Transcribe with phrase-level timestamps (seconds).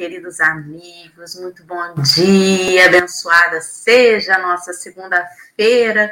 [0.00, 6.10] Queridos amigos, muito bom dia, abençoada seja a nossa segunda-feira.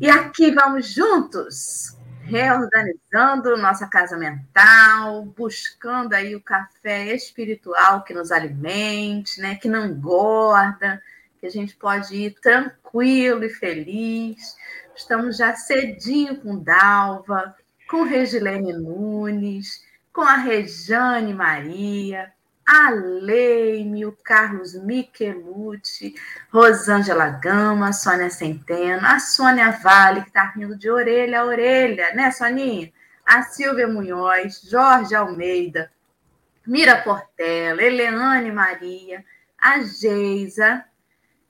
[0.00, 8.32] E aqui vamos juntos, reorganizando nossa casa mental, buscando aí o café espiritual que nos
[8.32, 10.98] alimente, né, que não engorda,
[11.38, 14.56] que a gente pode ir tranquilo e feliz.
[14.96, 17.54] Estamos já cedinho com Dalva,
[17.90, 22.34] com Regilene Nunes, com a Rejane Maria,
[22.66, 26.16] a Leime, o Carlos Michelucci,
[26.52, 32.32] Rosângela Gama, Sônia Centeno, a Sônia Vale, que está rindo de orelha a orelha, né,
[32.32, 32.92] Soninha?
[33.24, 35.90] A Silvia Munhoz, Jorge Almeida,
[36.66, 39.24] Mira Portela, Eleane Maria,
[39.56, 40.84] a Geisa,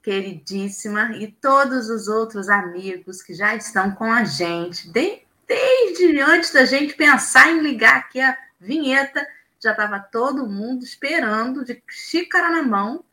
[0.02, 6.52] queridíssima, e todos os outros amigos que já estão com a gente, de, desde antes
[6.52, 9.26] da gente pensar em ligar aqui a vinheta,
[9.60, 13.04] já estava todo mundo esperando, de xícara na mão,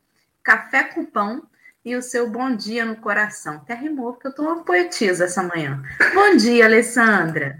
[0.42, 1.42] café com pão
[1.84, 3.56] e o seu bom dia no coração.
[3.56, 5.82] Até rimou, porque eu estou uma poetisa essa manhã.
[6.14, 7.58] Bom dia, Alessandra.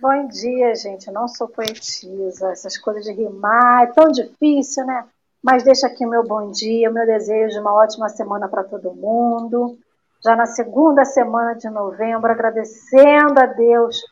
[0.00, 1.08] Bom dia, gente.
[1.08, 2.52] Eu não sou poetisa.
[2.52, 5.04] Essas coisas de rimar é tão difícil, né?
[5.42, 8.64] Mas deixa aqui o meu bom dia, o meu desejo de uma ótima semana para
[8.64, 9.78] todo mundo.
[10.22, 14.02] Já na segunda semana de novembro, agradecendo a Deus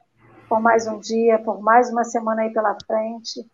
[0.49, 3.45] por mais um dia, por mais uma semana aí pela frente.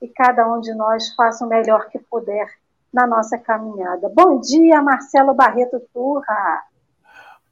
[0.00, 2.46] E cada um de nós faça o melhor que puder
[2.92, 4.10] na nossa caminhada.
[4.14, 6.62] Bom dia, Marcelo Barreto Turra.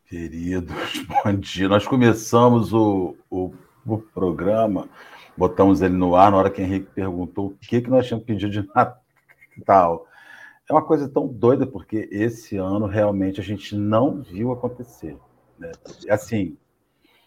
[0.08, 0.74] Queridos,
[1.24, 1.68] bom dia.
[1.68, 3.52] Nós começamos o, o,
[3.84, 4.88] o, programa,
[5.36, 8.24] botamos ele no ar na hora que o Henrique perguntou o que, que nós tínhamos
[8.24, 8.70] pedido de
[9.58, 10.06] Natal.
[10.68, 15.16] É uma coisa tão doida, porque esse ano realmente a gente não viu acontecer.
[15.58, 15.72] Né?
[16.08, 16.56] Assim,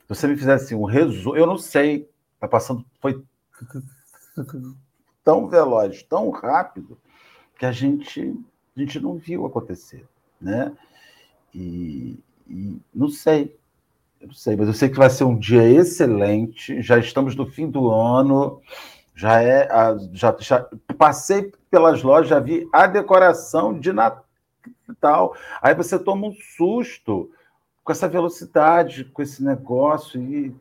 [0.10, 2.10] você me fizesse um resumo, eu não sei,
[2.40, 3.24] tá passando, foi
[5.24, 6.98] tão veloz, tão rápido,
[7.58, 8.36] que a gente,
[8.76, 10.04] a gente não viu acontecer,
[10.42, 10.76] né?
[11.54, 13.56] E, e não sei,
[14.20, 16.82] eu não sei, mas eu sei que vai ser um dia excelente.
[16.82, 18.60] Já estamos no fim do ano,
[19.14, 19.68] já é,
[20.12, 25.36] já, já passei pelas lojas, já vi a decoração de Natal.
[25.62, 27.30] Aí você toma um susto
[27.84, 30.56] com essa velocidade, com esse negócio e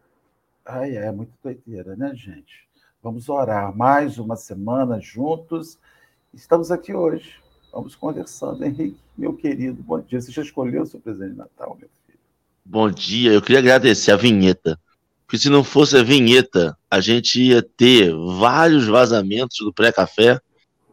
[0.64, 2.68] ai, é muito doideira, né, gente?
[3.02, 5.78] Vamos orar mais uma semana juntos.
[6.34, 7.36] Estamos aqui hoje.
[7.72, 8.64] Vamos conversando.
[8.64, 10.20] Henrique, meu querido, bom dia.
[10.20, 12.18] Você já escolheu o seu presente de Natal, meu filho?
[12.64, 13.32] Bom dia.
[13.32, 14.78] Eu queria agradecer a vinheta.
[15.26, 20.40] Porque se não fosse a vinheta, a gente ia ter vários vazamentos do pré-café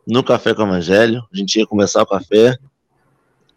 [0.05, 1.25] no Café com o Evangelho.
[1.33, 2.57] A gente ia começar o café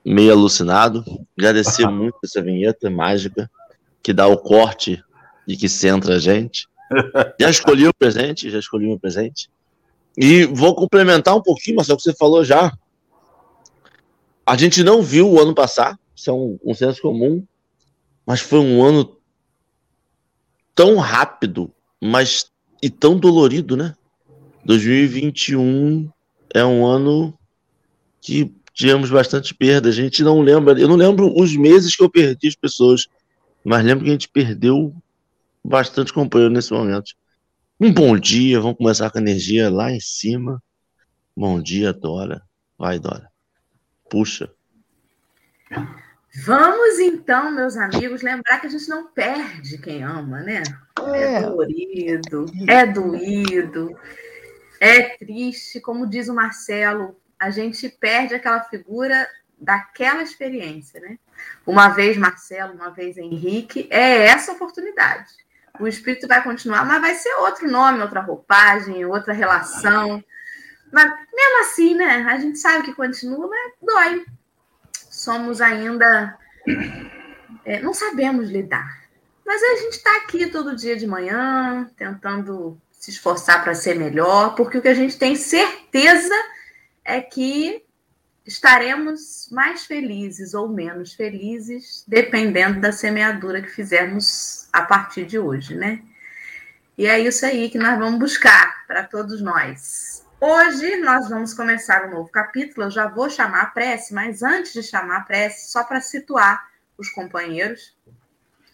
[0.04, 1.04] meio alucinado.
[1.36, 3.50] Agradecer muito essa vinheta mágica
[4.02, 5.02] que dá o corte
[5.46, 6.66] e que centra a gente.
[7.40, 9.50] Já escolhi o presente, já escolhi o meu presente.
[10.16, 12.72] E vou complementar um pouquinho, mas o que você falou já.
[14.44, 17.44] A gente não viu o ano passar, isso é um, um senso comum,
[18.26, 19.16] mas foi um ano
[20.74, 21.70] tão rápido,
[22.00, 22.50] mas
[22.82, 23.94] e tão dolorido, né?
[24.64, 26.10] 2021
[26.54, 27.36] é um ano
[28.20, 29.88] que tivemos bastante perda.
[29.88, 33.08] A gente não lembra, eu não lembro os meses que eu perdi as pessoas,
[33.64, 34.94] mas lembro que a gente perdeu
[35.64, 37.12] bastante companheiro nesse momento.
[37.80, 40.62] Um bom dia, vamos começar com a energia lá em cima.
[41.36, 42.40] Bom dia, Dora.
[42.78, 43.28] Vai, Dora.
[44.08, 44.48] Puxa.
[46.44, 50.62] Vamos então, meus amigos, lembrar que a gente não perde quem ama, né?
[51.12, 53.98] É, é dolorido, é doído,
[54.80, 59.28] é triste, como diz o Marcelo, a gente perde aquela figura
[59.60, 61.18] daquela experiência, né?
[61.66, 65.30] Uma vez Marcelo, uma vez Henrique, é essa oportunidade.
[65.78, 70.22] O espírito vai continuar, mas vai ser outro nome, outra roupagem, outra relação.
[70.92, 72.26] Mas mesmo assim, né?
[72.28, 74.24] A gente sabe que continua, mas dói.
[74.92, 76.36] Somos ainda.
[77.64, 79.02] É, não sabemos lidar.
[79.44, 84.54] Mas a gente está aqui todo dia de manhã, tentando se esforçar para ser melhor,
[84.54, 86.57] porque o que a gente tem certeza é
[87.20, 87.84] que
[88.46, 95.74] estaremos mais felizes ou menos felizes, dependendo da semeadura que fizermos a partir de hoje,
[95.74, 96.02] né?
[96.96, 100.26] E é isso aí que nós vamos buscar para todos nós.
[100.40, 102.86] Hoje nós vamos começar um novo capítulo.
[102.86, 106.68] Eu já vou chamar a prece, mas antes de chamar a prece, só para situar
[106.96, 107.96] os companheiros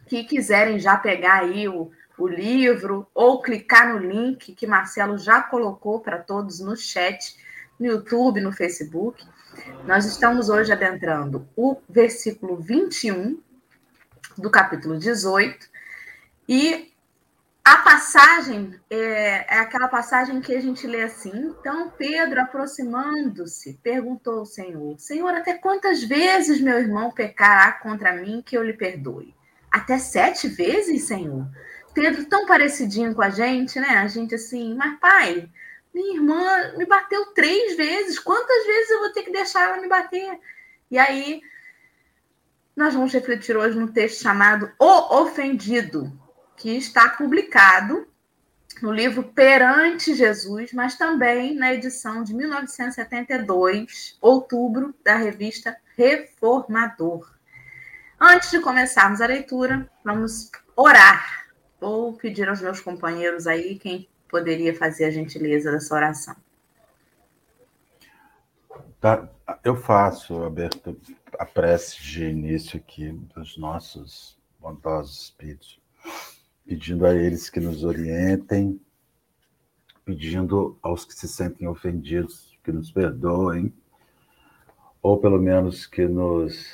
[0.06, 5.42] que quiserem já pegar aí o, o livro ou clicar no link que Marcelo já
[5.42, 7.36] colocou para todos no chat
[7.84, 9.22] no YouTube, no Facebook.
[9.86, 13.38] Nós estamos hoje adentrando o versículo 21
[14.38, 15.68] do capítulo 18
[16.48, 16.90] e
[17.62, 21.54] a passagem é, é, aquela passagem que a gente lê assim.
[21.60, 28.42] Então Pedro, aproximando-se, perguntou ao Senhor: Senhor, até quantas vezes meu irmão pecará contra mim
[28.44, 29.34] que eu lhe perdoe?
[29.70, 31.46] Até sete vezes, Senhor?
[31.92, 33.98] Pedro, tão parecidinho com a gente, né?
[33.98, 35.48] A gente assim, mas pai,
[35.94, 38.18] minha irmã me bateu três vezes.
[38.18, 40.40] Quantas vezes eu vou ter que deixar ela me bater?
[40.90, 41.40] E aí,
[42.74, 46.12] nós vamos refletir hoje no texto chamado O Ofendido
[46.56, 48.08] que está publicado
[48.82, 57.32] no livro Perante Jesus, mas também na edição de 1972, outubro, da revista Reformador.
[58.20, 61.46] Antes de começarmos a leitura, vamos orar.
[61.80, 66.34] Vou pedir aos meus companheiros aí quem poderia fazer a gentileza dessa oração.
[69.00, 69.28] Tá,
[69.62, 71.00] eu faço, Alberto,
[71.38, 75.78] a prece de início aqui dos nossos bondosos espíritos
[76.66, 78.80] pedindo a eles que nos orientem,
[80.04, 83.72] pedindo aos que se sentem ofendidos que nos perdoem,
[85.00, 86.66] ou pelo menos que nos.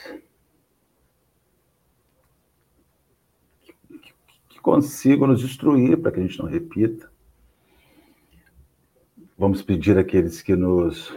[4.48, 7.09] que consigam nos destruir para que a gente não repita.
[9.40, 11.10] Vamos pedir àqueles que nos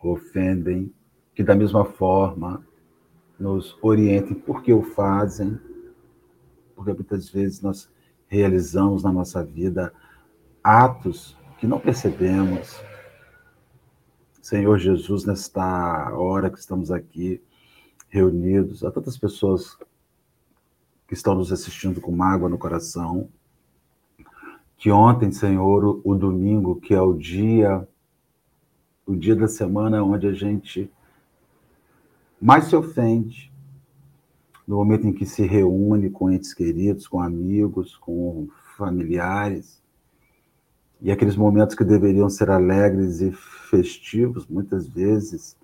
[0.00, 0.94] ofendem
[1.34, 2.64] que, da mesma forma,
[3.36, 5.58] nos orientem por que o fazem,
[6.76, 7.90] porque muitas vezes nós
[8.28, 9.92] realizamos na nossa vida
[10.62, 12.80] atos que não percebemos.
[14.40, 17.42] Senhor Jesus, nesta hora que estamos aqui
[18.08, 19.76] reunidos, há tantas pessoas
[21.08, 23.28] que estão nos assistindo com mágoa no coração,
[24.78, 27.86] que ontem, Senhor, o domingo, que é o dia,
[29.04, 30.88] o dia da semana onde a gente
[32.40, 33.52] mais se ofende,
[34.66, 38.46] no momento em que se reúne com entes queridos, com amigos, com
[38.76, 39.82] familiares,
[41.00, 45.56] e aqueles momentos que deveriam ser alegres e festivos, muitas vezes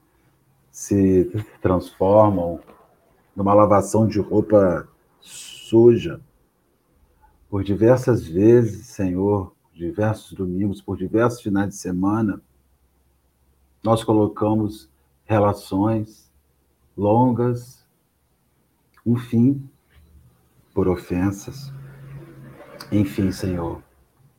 [0.73, 1.31] se
[1.63, 2.59] transformam
[3.37, 4.89] numa lavação de roupa
[5.21, 6.21] suja.
[7.55, 12.43] Por diversas vezes, Senhor, diversos domingos, por diversos finais de semana,
[13.81, 14.91] nós colocamos
[15.25, 16.29] relações
[16.97, 17.87] longas,
[19.07, 19.71] um fim
[20.75, 21.73] por ofensas.
[22.91, 23.81] Enfim, Senhor,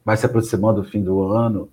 [0.04, 1.70] vai se aproximando o fim do ano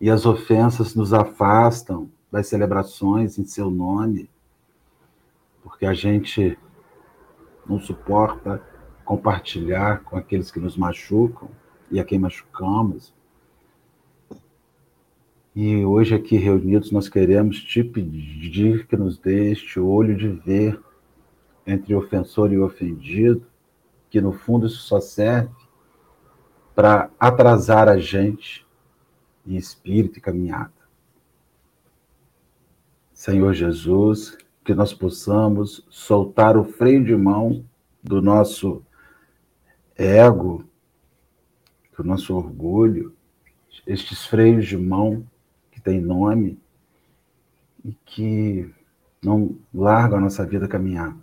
[0.00, 4.30] e as ofensas nos afastam das celebrações em seu nome,
[5.62, 6.58] porque a gente
[7.66, 8.71] não suporta
[9.04, 11.48] compartilhar com aqueles que nos machucam
[11.90, 13.14] e a quem machucamos.
[15.54, 20.80] E hoje aqui reunidos nós queremos te pedir que nos dê este olho de ver
[21.66, 23.46] entre ofensor e ofendido,
[24.08, 25.54] que no fundo isso só serve
[26.74, 28.66] para atrasar a gente
[29.46, 30.72] em espírito e caminhada.
[33.12, 37.64] Senhor Jesus, que nós possamos soltar o freio de mão
[38.02, 38.82] do nosso
[40.02, 40.64] ego,
[41.96, 43.14] do nosso orgulho,
[43.86, 45.24] estes freios de mão
[45.70, 46.58] que têm nome
[47.84, 48.72] e que
[49.22, 51.16] não largam a nossa vida caminhar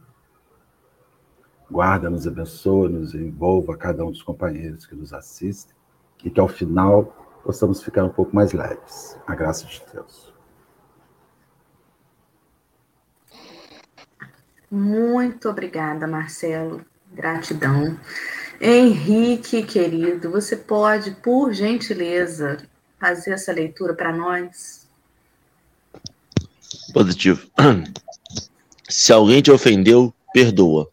[1.69, 5.75] guarda, nos abençoa, nos envolva cada um dos companheiros que nos assistem
[6.23, 7.05] e que ao final
[7.43, 9.17] possamos ficar um pouco mais leves.
[9.27, 10.33] A graça de Deus.
[14.69, 16.83] Muito obrigada, Marcelo.
[17.11, 17.97] Gratidão.
[18.61, 22.57] Henrique, querido, você pode, por gentileza,
[22.99, 24.87] fazer essa leitura para nós?
[26.93, 27.47] Positivo.
[28.89, 30.89] Se alguém te ofendeu, perdoa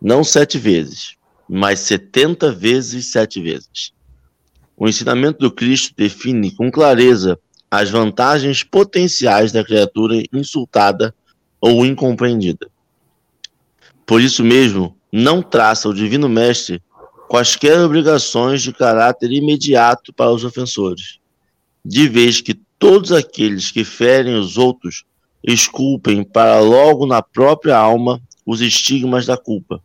[0.00, 1.16] não sete vezes,
[1.48, 3.92] mas setenta vezes sete vezes.
[4.76, 7.38] O ensinamento do Cristo define com clareza
[7.70, 11.12] as vantagens potenciais da criatura insultada
[11.60, 12.70] ou incompreendida.
[14.06, 16.80] Por isso mesmo, não traça o Divino Mestre
[17.28, 21.18] quaisquer obrigações de caráter imediato para os ofensores,
[21.84, 25.04] de vez que todos aqueles que ferem os outros
[25.44, 29.82] esculpem para logo na própria alma os estigmas da culpa,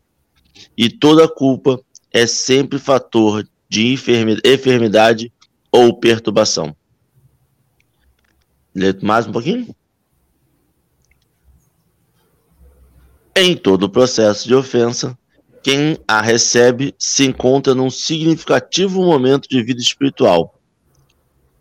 [0.78, 1.80] e toda culpa
[2.12, 5.32] é sempre fator de enfermidade
[5.72, 6.76] ou perturbação.
[8.74, 9.76] Lê mais um pouquinho?
[13.36, 15.18] Em todo o processo de ofensa,
[15.64, 20.60] quem a recebe se encontra num significativo momento de vida espiritual.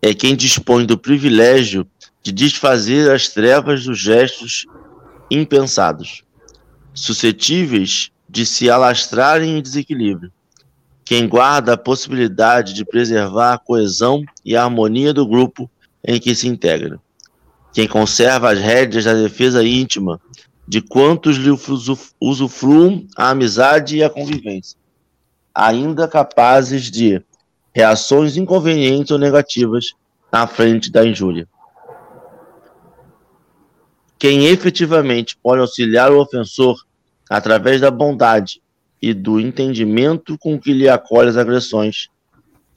[0.03, 1.87] É quem dispõe do privilégio
[2.21, 4.67] de desfazer as trevas dos gestos
[5.31, 6.25] impensados,
[6.93, 10.33] suscetíveis de se alastrarem em desequilíbrio.
[11.05, 15.71] quem guarda a possibilidade de preservar a coesão e a harmonia do grupo
[16.03, 16.99] em que se integra,
[17.73, 20.21] quem conserva as rédeas da defesa íntima
[20.67, 21.51] de quantos lhe
[22.21, 24.79] usufruam a amizade e a convivência,
[25.55, 27.23] ainda capazes de
[27.75, 29.93] reações inconvenientes ou negativas
[30.31, 31.49] na frente da injúria.
[34.19, 36.87] Quem efetivamente pode auxiliar o ofensor
[37.29, 38.63] através da bondade
[39.01, 42.09] e do entendimento com que lhe acolhe as agressões,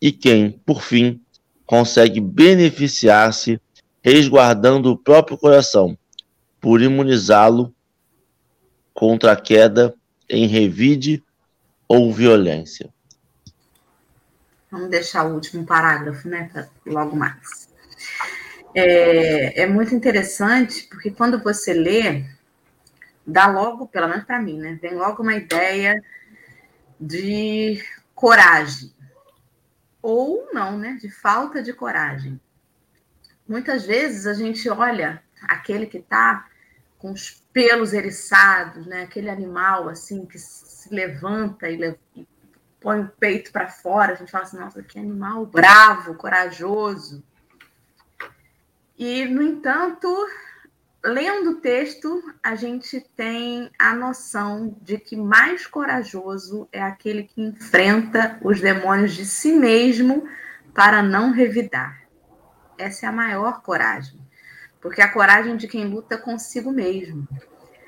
[0.01, 1.21] e quem, por fim,
[1.65, 3.61] consegue beneficiar-se
[4.01, 5.95] resguardando o próprio coração,
[6.59, 7.74] por imunizá-lo
[8.95, 9.93] contra a queda
[10.27, 11.21] em revide
[11.87, 12.89] ou violência.
[14.71, 16.49] Vamos deixar o último parágrafo, né,
[16.85, 17.69] logo mais.
[18.73, 22.25] É, é muito interessante, porque quando você lê,
[23.27, 26.01] dá logo, pelo menos para mim, né, vem logo uma ideia
[26.99, 27.83] de
[28.15, 28.93] coragem.
[30.01, 32.39] Ou não, né, de falta de coragem.
[33.47, 36.47] Muitas vezes a gente olha aquele que está
[36.97, 39.03] com os pelos eriçados, né?
[39.03, 41.97] Aquele animal assim que se levanta e, le...
[42.13, 42.27] e
[42.81, 47.23] põe o peito para fora, a gente fala assim, nossa, que animal bravo, corajoso.
[48.99, 50.13] E, no entanto,
[51.01, 57.41] lendo o texto, a gente tem a noção de que mais corajoso é aquele que
[57.41, 60.27] enfrenta os demônios de si mesmo
[60.73, 62.01] para não revidar.
[62.77, 64.19] Essa é a maior coragem,
[64.85, 67.27] porque a coragem de quem luta consigo mesmo.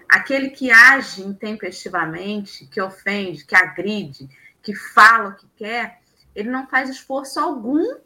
[0.09, 4.27] Aquele que age intempestivamente, que ofende, que agride,
[4.63, 6.01] que fala o que quer,
[6.33, 7.99] ele não faz esforço algum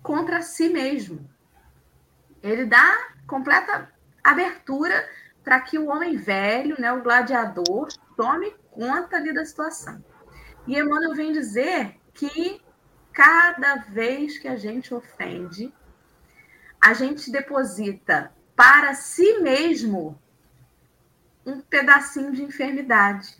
[0.00, 1.28] contra si mesmo.
[2.40, 4.94] Ele dá completa abertura
[5.42, 10.04] para que o homem velho, né, o gladiador, tome conta ali da situação.
[10.68, 12.62] E Emmanuel vem dizer que
[13.12, 15.74] cada vez que a gente ofende,
[16.86, 20.16] a gente deposita para si mesmo
[21.44, 23.36] um pedacinho de enfermidade.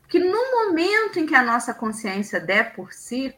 [0.00, 3.32] Porque no momento em que a nossa consciência der por si,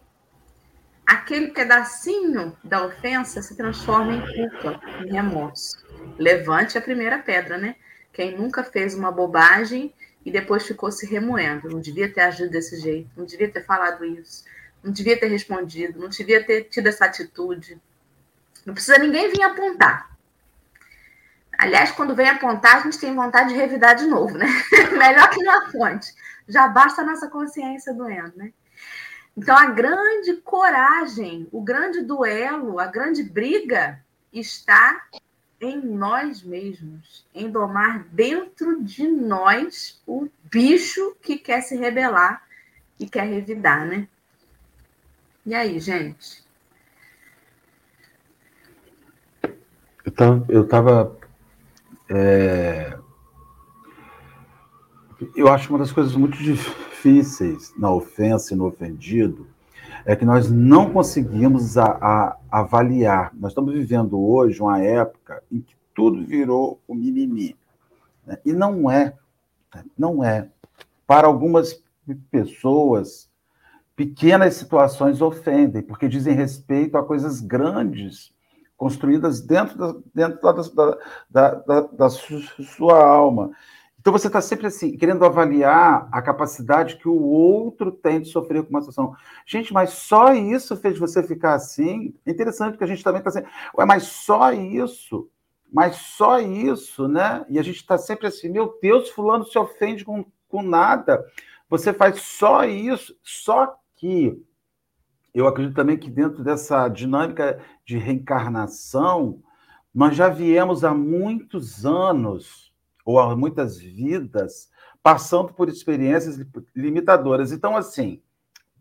[1.06, 5.84] aquele pedacinho da ofensa se transforma em culpa, em remorso.
[6.16, 7.76] Levante a primeira pedra, né?
[8.14, 9.92] Quem nunca fez uma bobagem
[10.24, 14.06] e depois ficou se remoendo, não devia ter agido desse jeito, não devia ter falado
[14.06, 14.42] isso,
[14.82, 17.78] não devia ter respondido, não devia ter tido essa atitude.
[18.64, 20.10] Não precisa ninguém vir apontar.
[21.58, 24.46] Aliás, quando vem apontar, a gente tem vontade de revidar de novo, né?
[24.92, 26.12] Melhor que na fonte.
[26.48, 28.52] Já basta a nossa consciência doendo, né?
[29.36, 34.00] Então, a grande coragem, o grande duelo, a grande briga
[34.32, 35.06] está
[35.60, 42.42] em nós mesmos, em domar dentro de nós o bicho que quer se rebelar
[42.98, 44.06] e quer revidar, né?
[45.46, 46.43] E aí, gente?
[50.14, 51.16] Tava, eu tava
[52.08, 52.98] é...
[55.36, 59.46] eu acho uma das coisas muito difíceis na ofensa e no ofendido
[60.04, 63.32] é que nós não conseguimos a, a, avaliar.
[63.34, 67.56] Nós estamos vivendo hoje uma época em que tudo virou o mimimi.
[68.26, 68.38] Né?
[68.44, 69.14] E não é.
[69.96, 70.48] Não é.
[71.06, 71.82] Para algumas
[72.30, 73.30] pessoas,
[73.96, 78.32] pequenas situações ofendem, porque dizem respeito a coisas grandes
[78.76, 80.98] construídas dentro da, dentro da,
[81.30, 83.50] da, da, da sua alma.
[84.04, 88.62] Então você está sempre assim, querendo avaliar a capacidade que o outro tem de sofrer
[88.62, 89.16] com uma situação.
[89.46, 92.14] Gente, mas só isso fez você ficar assim?
[92.26, 95.30] É interessante que a gente também está assim, ué, mas só isso?
[95.72, 97.46] Mas só isso, né?
[97.48, 101.24] E a gente está sempre assim, meu Deus, fulano se ofende com, com nada.
[101.70, 104.38] Você faz só isso, só que
[105.34, 109.42] eu acredito também que dentro dessa dinâmica de reencarnação,
[109.92, 112.72] nós já viemos há muitos anos,
[113.04, 114.70] ou há muitas vidas,
[115.02, 116.38] passando por experiências
[116.74, 117.52] limitadoras.
[117.52, 118.22] Então, assim,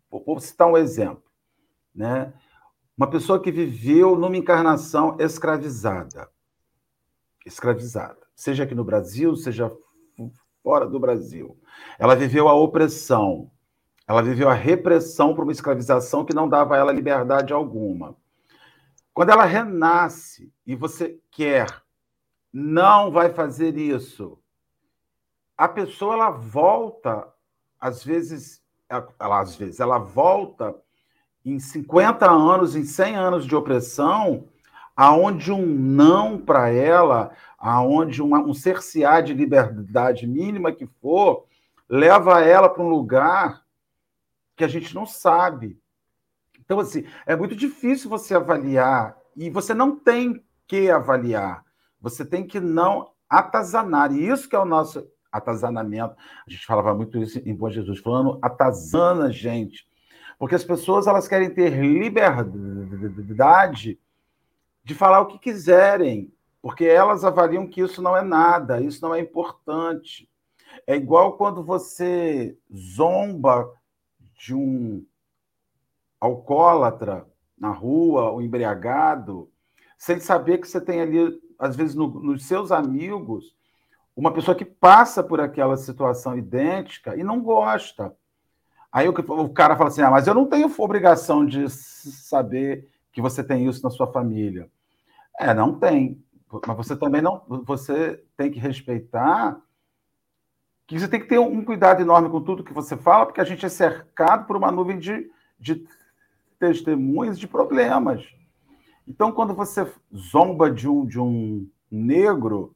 [0.10, 1.24] vou citar um exemplo.
[1.93, 2.31] Né?
[2.95, 6.29] Uma pessoa que viveu numa encarnação escravizada.
[7.45, 8.19] Escravizada.
[8.36, 9.72] Seja aqui no Brasil, seja
[10.63, 11.60] fora do Brasil.
[12.00, 13.51] Ela viveu a opressão,
[14.13, 18.15] ela viveu a repressão por uma escravização que não dava a ela liberdade alguma.
[19.13, 21.84] Quando ela renasce e você quer,
[22.51, 24.39] não vai fazer isso.
[25.58, 27.27] A pessoa ela volta,
[27.79, 30.75] às vezes, ela, às vezes, ela volta
[31.46, 34.48] em 50 anos, em 100 anos de opressão,
[34.96, 41.46] aonde um não para ela, aonde uma, um cercear de liberdade mínima que for,
[41.89, 43.62] leva ela para um lugar
[44.55, 45.79] que a gente não sabe.
[46.60, 51.63] Então, assim, é muito difícil você avaliar, e você não tem que avaliar,
[52.00, 54.13] você tem que não atazanar.
[54.13, 56.15] E isso que é o nosso atazanamento.
[56.48, 59.88] A gente falava muito isso em Bom Jesus, falando atazana, gente.
[60.38, 62.29] Porque as pessoas elas querem ter liberdade
[64.83, 66.31] de falar o que quiserem,
[66.62, 70.29] porque elas avaliam que isso não é nada, isso não é importante.
[70.86, 73.72] É igual quando você zomba
[74.43, 75.05] de um
[76.19, 77.25] alcoólatra
[77.57, 79.50] na rua, ou embriagado,
[79.97, 83.55] sem saber que você tem ali, às vezes, no, nos seus amigos,
[84.13, 88.13] uma pessoa que passa por aquela situação idêntica e não gosta.
[88.91, 93.21] Aí o, o cara fala assim: ah, mas eu não tenho obrigação de saber que
[93.21, 94.69] você tem isso na sua família.
[95.39, 96.21] É, não tem.
[96.67, 97.41] Mas você também não.
[97.65, 99.57] Você tem que respeitar
[100.88, 103.46] que você tem que ter um cuidado enorme com tudo que você fala, porque a
[103.46, 105.86] gente é cercado por uma nuvem de, de
[106.60, 108.24] testemunhas de problemas.
[109.08, 112.75] Então, quando você zomba de um, de um negro,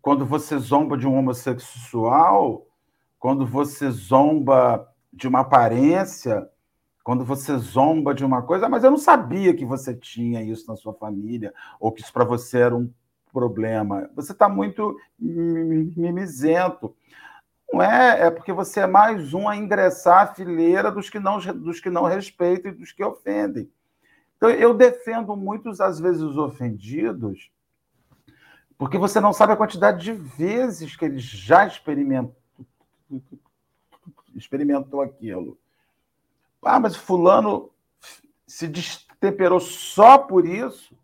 [0.00, 2.66] quando você zomba de um homossexual,
[3.18, 6.48] quando você zomba de uma aparência,
[7.02, 10.76] quando você zomba de uma coisa, mas eu não sabia que você tinha isso na
[10.76, 12.90] sua família, ou que isso para você era um
[13.34, 14.08] problema.
[14.14, 16.94] Você está muito mimizento.
[17.72, 21.40] Não é, é porque você é mais um a ingressar à fileira dos que não,
[21.40, 23.68] dos que não respeitam e dos que ofendem.
[24.36, 27.50] Então, eu defendo muitos, às vezes, os ofendidos,
[28.78, 32.36] porque você não sabe a quantidade de vezes que eles já experimentou,
[34.36, 35.58] experimentou aquilo.
[36.62, 37.70] Ah, mas fulano
[38.46, 40.96] se destemperou só por isso?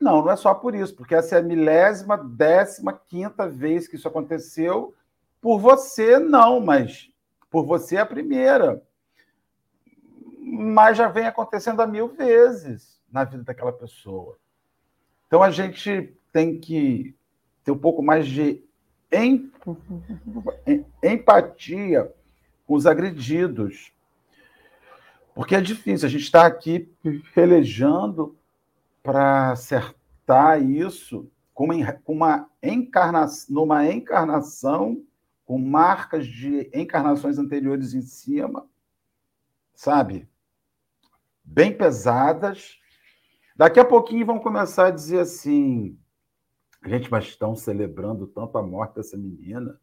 [0.00, 3.96] Não, não é só por isso, porque essa é a milésima, décima, quinta vez que
[3.96, 4.94] isso aconteceu.
[5.40, 7.10] Por você, não, mas
[7.50, 8.82] por você é a primeira.
[10.38, 14.36] Mas já vem acontecendo há mil vezes na vida daquela pessoa.
[15.26, 17.16] Então a gente tem que
[17.64, 18.62] ter um pouco mais de
[21.02, 22.12] empatia
[22.66, 23.92] com os agredidos.
[25.34, 26.90] Porque é difícil, a gente está aqui
[27.34, 28.36] pelejando
[29.06, 31.68] para acertar isso com
[32.08, 35.00] uma encarnação, numa encarnação
[35.44, 38.68] com marcas de encarnações anteriores em cima,
[39.72, 40.28] sabe?
[41.44, 42.80] Bem pesadas.
[43.54, 45.96] Daqui a pouquinho vão começar a dizer assim:
[46.84, 49.78] gente, mas estão celebrando tanto a morte dessa menina.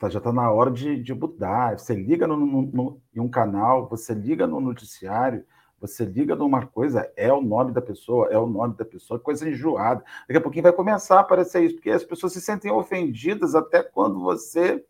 [0.00, 1.78] Tá, já está na hora de, de mudar.
[1.78, 5.46] Você liga no, no, no, em um canal, você liga no noticiário,
[5.80, 9.48] você liga numa coisa, é o nome da pessoa, é o nome da pessoa, coisa
[9.48, 10.04] enjoada.
[10.26, 13.82] Daqui a pouquinho vai começar a aparecer isso, porque as pessoas se sentem ofendidas até
[13.82, 14.84] quando você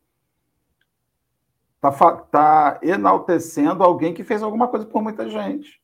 [1.77, 5.81] está tá enaltecendo alguém que fez alguma coisa por muita gente.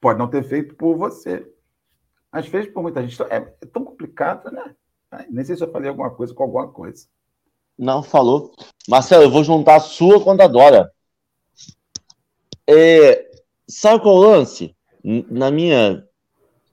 [0.00, 1.46] Pode não ter feito por você,
[2.32, 3.14] mas fez por muita gente.
[3.14, 4.74] Então, é, é tão complicado, né?
[5.30, 7.06] Nem sei se eu falei alguma coisa com alguma coisa.
[7.78, 8.52] Não, falou.
[8.88, 10.90] Marcelo, eu vou juntar a sua com a da Dora.
[12.66, 13.25] É,
[13.68, 14.74] sabe qual é o lance?
[15.02, 16.04] Na minha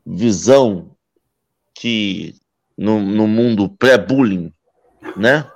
[0.06, 0.96] visão,
[1.74, 2.36] que
[2.78, 4.52] no, no mundo pré-bullying,
[5.16, 5.48] né?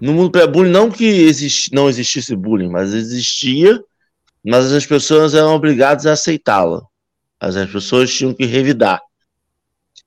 [0.00, 3.82] No mundo pré-bullying, não que exist, não existisse bullying, mas existia,
[4.44, 6.82] mas as pessoas eram obrigadas a aceitá-la.
[7.38, 9.00] As pessoas tinham que revidar.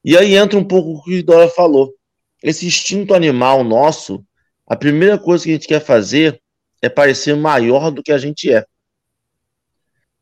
[0.04, 1.94] E aí entra um pouco o que Dora falou.
[2.42, 4.24] Esse instinto animal nosso,
[4.66, 6.42] a primeira coisa que a gente quer fazer
[6.82, 8.66] é parecer maior do que a gente é.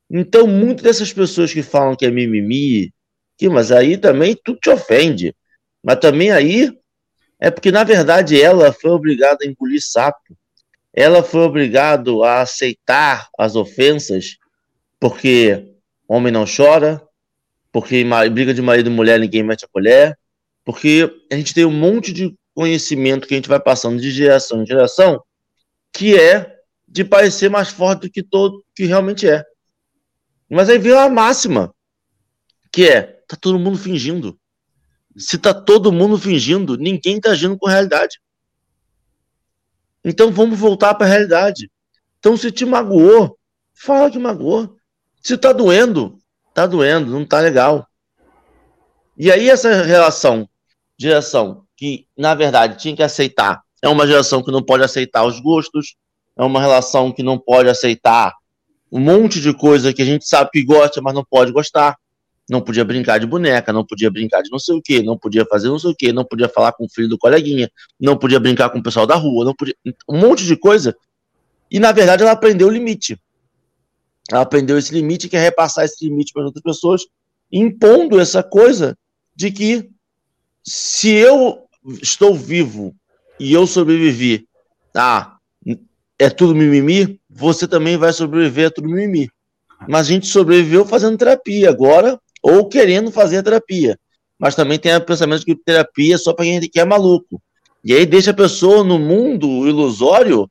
[0.09, 2.93] Então, muitas dessas pessoas que falam que é mimimi,
[3.37, 5.35] que, mas aí também tudo te ofende.
[5.83, 6.71] Mas também aí
[7.39, 10.37] é porque, na verdade, ela foi obrigada a engolir sapo.
[10.93, 14.37] Ela foi obrigada a aceitar as ofensas,
[14.99, 15.73] porque
[16.07, 17.01] homem não chora,
[17.71, 20.17] porque briga de marido e mulher ninguém mete a colher,
[20.65, 24.63] porque a gente tem um monte de conhecimento que a gente vai passando de geração
[24.63, 25.21] em geração,
[25.93, 26.55] que é
[26.87, 29.43] de parecer mais forte do que todo que realmente é.
[30.49, 31.73] Mas aí veio a máxima,
[32.71, 34.39] que é, tá todo mundo fingindo.
[35.17, 38.19] Se tá todo mundo fingindo, ninguém tá agindo com realidade.
[40.03, 41.69] Então vamos voltar para a realidade.
[42.19, 43.37] Então se te magoou,
[43.73, 44.77] fala que magoou.
[45.21, 46.17] Se tá doendo,
[46.53, 47.87] tá doendo, não tá legal.
[49.17, 50.47] E aí essa relação,
[50.97, 55.39] geração que na verdade tinha que aceitar, é uma geração que não pode aceitar os
[55.39, 55.95] gostos,
[56.37, 58.33] é uma relação que não pode aceitar
[58.91, 61.97] um monte de coisa que a gente sabe que gosta, mas não pode gostar.
[62.49, 65.45] Não podia brincar de boneca, não podia brincar de não sei o que, não podia
[65.45, 67.69] fazer não sei o que, não podia falar com o filho do coleguinha,
[67.99, 69.75] não podia brincar com o pessoal da rua, não podia.
[70.07, 70.95] Um monte de coisa.
[71.69, 73.19] E na verdade ela aprendeu o limite.
[74.31, 77.05] Ela aprendeu esse limite quer repassar esse limite para outras pessoas,
[77.51, 78.97] impondo essa coisa
[79.35, 79.89] de que
[80.63, 81.67] se eu
[82.01, 82.95] estou vivo
[83.39, 84.47] e eu sobrevivi,
[84.95, 85.37] ah,
[86.19, 89.29] é tudo mimimi, você também vai sobreviver a tudo mimimi.
[89.87, 93.97] Mas a gente sobreviveu fazendo terapia agora, ou querendo fazer terapia.
[94.39, 97.41] Mas também tem o pensamento que terapia é só para quem é maluco.
[97.83, 100.49] E aí deixa a pessoa no mundo ilusório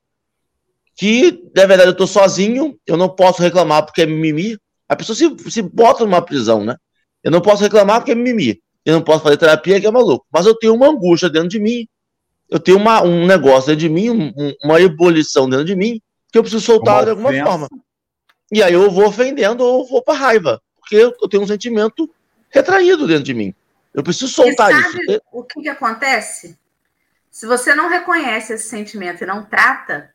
[0.96, 4.56] que, na verdade, eu estou sozinho, eu não posso reclamar porque é mimimi.
[4.88, 6.76] A pessoa se, se bota numa prisão, né?
[7.22, 8.60] Eu não posso reclamar porque é mimimi.
[8.84, 10.24] Eu não posso fazer terapia que é maluco.
[10.32, 11.86] Mas eu tenho uma angústia dentro de mim.
[12.48, 16.00] Eu tenho uma, um negócio dentro de mim, um, uma ebulição dentro de mim,
[16.36, 17.68] que eu preciso soltar de alguma forma.
[18.52, 20.62] E aí eu vou ofendendo ou vou para raiva.
[20.78, 22.12] Porque eu tenho um sentimento
[22.50, 23.54] retraído dentro de mim.
[23.94, 25.22] Eu preciso soltar e sabe isso.
[25.32, 26.58] O que, que acontece?
[27.30, 30.14] Se você não reconhece esse sentimento e não trata,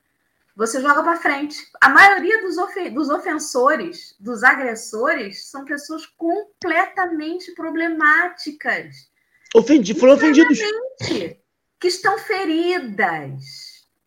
[0.56, 1.58] você joga para frente.
[1.82, 9.10] A maioria dos, ofen dos ofensores, dos agressores, são pessoas completamente problemáticas.
[9.56, 10.60] Ofendi, foram ofendidos.
[11.80, 13.42] Que estão feridas.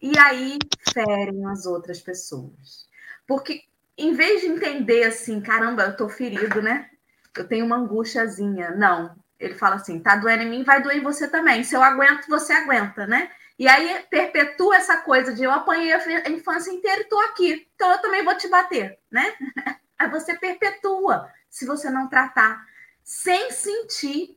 [0.05, 0.59] E aí
[0.93, 2.87] ferem as outras pessoas.
[3.27, 3.63] Porque
[3.97, 6.91] em vez de entender assim, caramba, eu tô ferido, né?
[7.35, 8.73] Eu tenho uma angústiazinha.
[8.73, 9.17] Não.
[9.41, 11.65] Ele fala assim: tá doendo em mim, vai doer em você também.
[11.65, 13.31] Se eu aguento, você aguenta, né?
[13.59, 17.91] E aí perpetua essa coisa de eu apanhei a infância inteira e estou aqui, então
[17.91, 19.33] eu também vou te bater, né?
[19.97, 22.67] Aí você perpetua se você não tratar,
[23.05, 24.37] sem sentir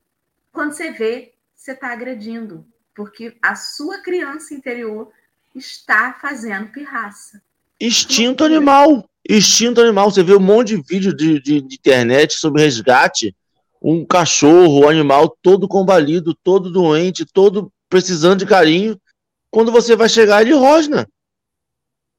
[0.51, 5.12] quando você vê você está agredindo, porque a sua criança interior
[5.57, 7.41] está fazendo pirraça.
[7.79, 10.11] Instinto animal, instinto animal.
[10.11, 13.35] Você vê um monte de vídeo de, de, de internet sobre resgate,
[13.81, 18.99] um cachorro, um animal todo combalido, todo doente, todo precisando de carinho
[19.49, 21.07] quando você vai chegar, ele rosna.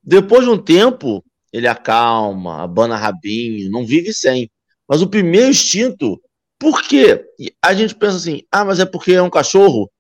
[0.03, 4.51] Depois de um tempo, ele acalma, abana rabinho, não vive sem.
[4.89, 6.21] Mas o primeiro instinto,
[6.59, 7.25] por quê?
[7.63, 9.91] A gente pensa assim, ah, mas é porque é um cachorro?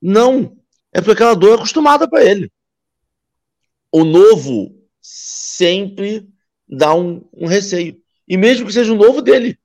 [0.00, 0.56] Não,
[0.92, 2.50] é porque aquela dor é acostumada para ele.
[3.94, 6.26] O novo sempre
[6.68, 7.96] dá um, um, receio.
[8.26, 9.56] E mesmo que seja o novo dele,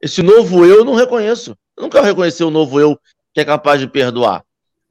[0.00, 1.50] esse novo eu não reconheço.
[1.76, 2.98] Eu não quero reconhecer o novo eu
[3.34, 4.44] que é capaz de perdoar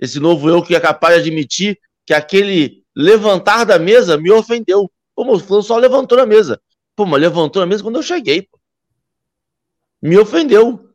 [0.03, 4.91] esse novo eu que é capaz de admitir que aquele levantar da mesa me ofendeu.
[5.15, 6.61] Pô, o fulano só levantou na mesa.
[6.93, 8.41] Pô, mas levantou na mesa quando eu cheguei.
[8.41, 8.59] Pô.
[10.01, 10.89] Me ofendeu.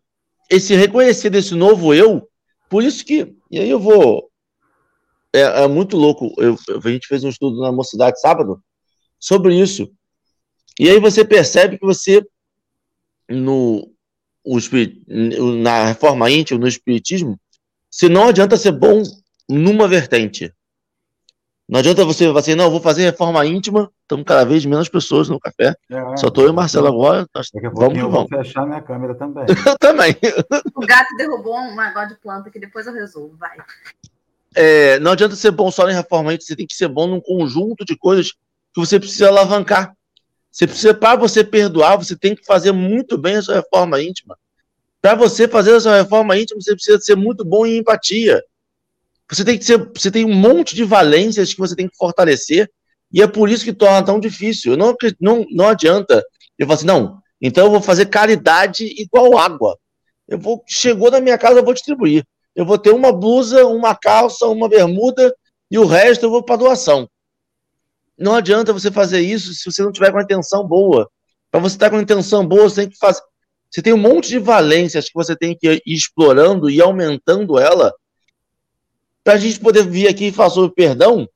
[0.50, 2.28] Esse reconhecer desse novo eu,
[2.68, 3.34] por isso que.
[3.50, 4.30] E aí eu vou.
[5.38, 6.33] É, é muito louco.
[6.38, 8.62] Eu, a gente fez um estudo na mocidade sábado
[9.18, 9.90] sobre isso.
[10.79, 12.24] E aí você percebe que você,
[13.29, 13.90] no,
[14.44, 14.59] o,
[15.61, 17.38] na reforma íntima, no espiritismo,
[17.90, 19.03] se não adianta ser bom
[19.48, 20.53] numa vertente.
[21.68, 25.29] Não adianta você falar assim, não, vou fazer reforma íntima, estamos cada vez menos pessoas
[25.29, 25.74] no café.
[25.90, 27.27] É, Só estou eu e Marcelo agora.
[27.35, 28.31] Nós, daqui a vamos eu vamos.
[28.31, 29.44] vou fechar minha câmera também.
[29.66, 30.16] eu também.
[30.74, 33.59] O gato derrubou um negócio de planta que depois eu resolvo, vai.
[34.54, 37.20] É, não adianta ser bom só na reforma íntima, você tem que ser bom num
[37.20, 39.94] conjunto de coisas que você precisa alavancar.
[40.50, 44.37] Você precisa, para você perdoar, você tem que fazer muito bem a sua reforma íntima.
[45.00, 48.42] Para você fazer essa reforma íntima, você precisa ser muito bom em empatia.
[49.30, 52.68] Você tem que ser, você tem um monte de valências que você tem que fortalecer,
[53.12, 54.76] e é por isso que torna tão difícil.
[54.76, 56.24] Não, não, não adianta
[56.58, 59.78] eu falar assim, não, então eu vou fazer caridade igual água.
[60.26, 62.24] Eu vou, chegou na minha casa, eu vou distribuir.
[62.59, 65.33] Eu vou ter uma blusa, uma calça, uma bermuda,
[65.71, 67.09] e o resto eu vou para doação.
[68.18, 71.09] Não adianta você fazer isso se você não tiver com a intenção boa.
[71.53, 73.23] Para você estar com a intenção boa, você tem que fazer,
[73.71, 77.94] você tem um monte de valências que você tem que ir explorando e aumentando ela
[79.23, 81.29] para a gente poder vir aqui e falar sobre perdão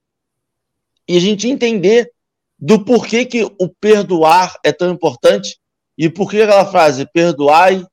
[1.06, 2.10] e a gente entender
[2.58, 5.56] do porquê que o perdoar é tão importante
[5.96, 7.86] e por que aquela frase, perdoai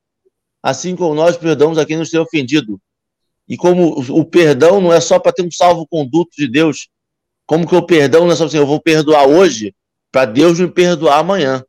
[0.63, 2.81] assim como nós perdoamos a quem nos tem ofendido.
[3.49, 6.87] E como o perdão não é só para ter um salvo-conduto de Deus,
[7.47, 9.73] como que o perdão não é só assim, eu vou perdoar hoje
[10.11, 11.65] para Deus me perdoar amanhã.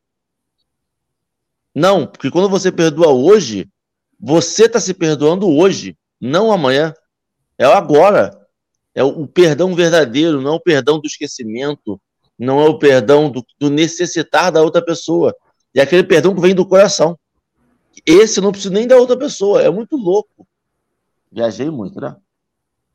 [1.74, 3.66] Não, porque quando você perdoa hoje,
[4.18, 6.92] você está se perdoando hoje, não amanhã.
[7.56, 8.38] É agora.
[8.94, 11.98] É o perdão verdadeiro, não é o perdão do esquecimento,
[12.38, 15.34] não é o perdão do, do necessitar da outra pessoa.
[15.74, 17.18] É aquele perdão que vem do coração.
[18.04, 20.46] Esse não precisa nem da outra pessoa, é muito louco.
[21.32, 22.16] Viajei muito, né?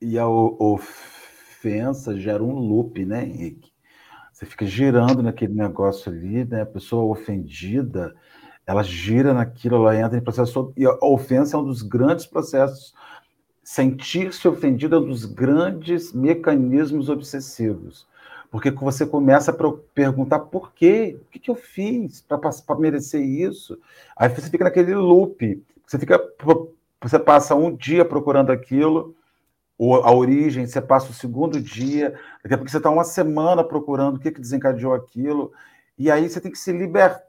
[0.02, 3.72] E a ofensa gera um loop, né, Henrique?
[4.32, 6.64] Você fica girando naquele negócio ali, né?
[6.64, 8.14] A pessoa ofendida,
[8.68, 10.74] ela gira naquilo, ela entra em processo.
[10.76, 12.94] E a ofensa é um dos grandes processos.
[13.64, 18.06] Sentir-se ofendido é um dos grandes mecanismos obsessivos.
[18.52, 19.56] Porque você começa a
[19.94, 21.18] perguntar por quê?
[21.22, 23.80] O que, que eu fiz para merecer isso?
[24.16, 25.64] Aí você fica naquele loop.
[25.88, 26.20] Você fica.
[27.06, 29.16] Você passa um dia procurando aquilo,
[29.80, 34.16] a origem, você passa o segundo dia, daqui a pouco você está uma semana procurando
[34.16, 35.54] o que, que desencadeou aquilo,
[36.00, 37.22] e aí você tem que se libertar.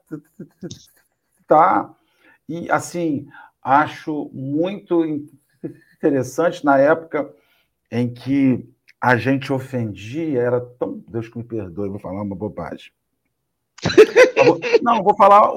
[2.49, 3.27] E, assim,
[3.61, 5.05] acho muito
[5.95, 7.31] interessante na época
[7.91, 8.67] em que
[8.99, 11.03] a gente ofendia, era tão.
[11.07, 12.91] Deus que me perdoe, vou falar uma bobagem.
[14.81, 15.53] não, vou falar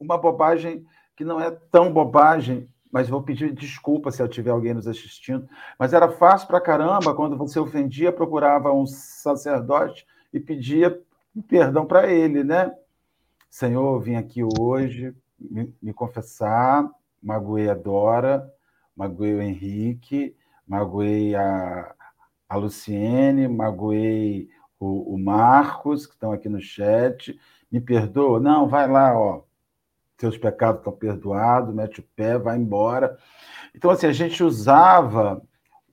[0.00, 4.74] uma bobagem que não é tão bobagem, mas vou pedir desculpa se eu tiver alguém
[4.74, 5.48] nos assistindo.
[5.78, 11.00] Mas era fácil para caramba quando você ofendia, procurava um sacerdote e pedia
[11.48, 12.72] perdão para ele, né?
[13.48, 16.88] Senhor, vim aqui hoje me, me confessar,
[17.22, 18.52] magoei a Dora,
[18.96, 21.94] magoei o Henrique, magoei a,
[22.48, 24.48] a Luciene, magoei
[24.78, 27.38] o, o Marcos, que estão aqui no chat.
[27.70, 28.40] Me perdoa?
[28.40, 29.42] Não, vai lá, ó.
[30.20, 33.16] Seus pecados estão perdoados, mete o pé, vai embora.
[33.74, 35.40] Então, assim, a gente usava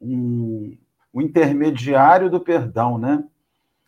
[0.01, 0.77] um,
[1.13, 3.23] o intermediário do perdão, né?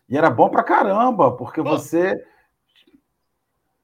[0.07, 2.25] E era bom pra caramba, porque você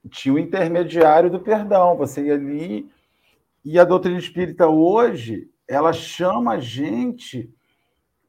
[0.10, 1.98] tinha o intermediário do perdão.
[1.98, 2.89] Você ia ali.
[3.63, 7.54] E a doutrina espírita hoje, ela chama a gente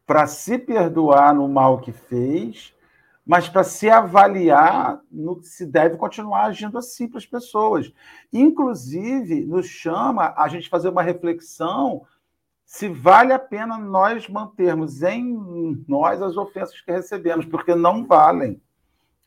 [0.04, 2.74] para se perdoar no mal que fez,
[3.26, 7.92] mas para se avaliar no que se deve continuar agindo assim para as pessoas.
[8.32, 12.06] Inclusive, nos chama a gente fazer uma reflexão
[12.66, 18.60] se vale a pena nós mantermos em nós as ofensas que recebemos, porque não valem.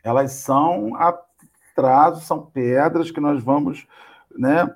[0.03, 3.87] Elas são atrasos, são pedras que nós vamos,
[4.37, 4.69] né,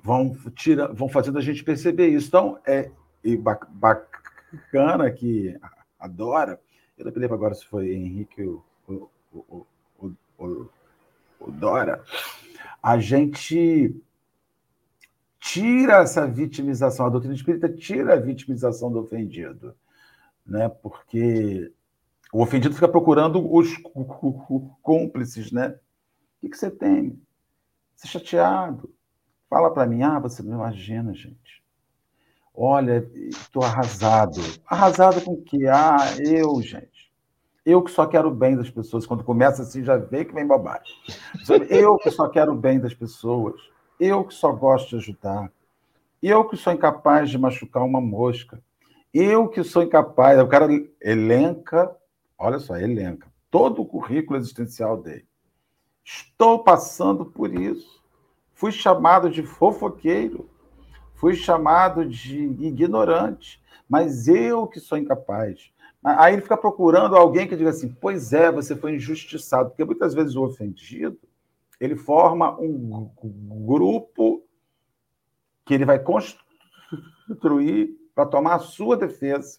[0.00, 2.28] vão tira, vão fazendo a gente perceber isso.
[2.28, 2.92] Então, é
[3.70, 5.58] bacana que
[5.98, 6.60] adora.
[6.98, 8.42] Eu não lembro agora se foi Henrique
[8.88, 10.66] ou
[11.52, 12.02] Dora.
[12.82, 13.94] A gente
[15.38, 19.74] tira essa vitimização, a doutrina espírita tira a vitimização do ofendido,
[20.44, 20.68] né?
[20.68, 21.72] Porque
[22.32, 23.68] o ofendido fica procurando os
[24.82, 25.78] cúmplices, né?
[26.42, 27.20] O que, você tem?
[27.94, 28.92] Você é chateado.
[29.48, 31.57] Fala para mim, ah, você não imagina, gente.
[32.60, 34.40] Olha, estou arrasado.
[34.66, 35.66] Arrasado com o quê?
[35.72, 37.12] Ah, eu, gente.
[37.64, 39.06] Eu que só quero o bem das pessoas.
[39.06, 40.92] Quando começa assim, já vê que vem bobagem.
[41.70, 43.60] Eu que só quero o bem das pessoas.
[44.00, 45.52] Eu que só gosto de ajudar.
[46.20, 48.60] Eu que sou incapaz de machucar uma mosca.
[49.14, 50.40] Eu que sou incapaz.
[50.40, 50.66] O cara
[51.00, 51.94] elenca,
[52.36, 55.26] olha só, elenca todo o currículo existencial dele.
[56.04, 58.02] Estou passando por isso.
[58.52, 60.50] Fui chamado de fofoqueiro
[61.18, 65.72] fui chamado de ignorante, mas eu que sou incapaz.
[66.02, 70.14] Aí ele fica procurando alguém que diga assim: pois é, você foi injustiçado, porque muitas
[70.14, 71.18] vezes o ofendido
[71.80, 73.10] ele forma um
[73.66, 74.44] grupo
[75.64, 79.58] que ele vai construir para tomar a sua defesa.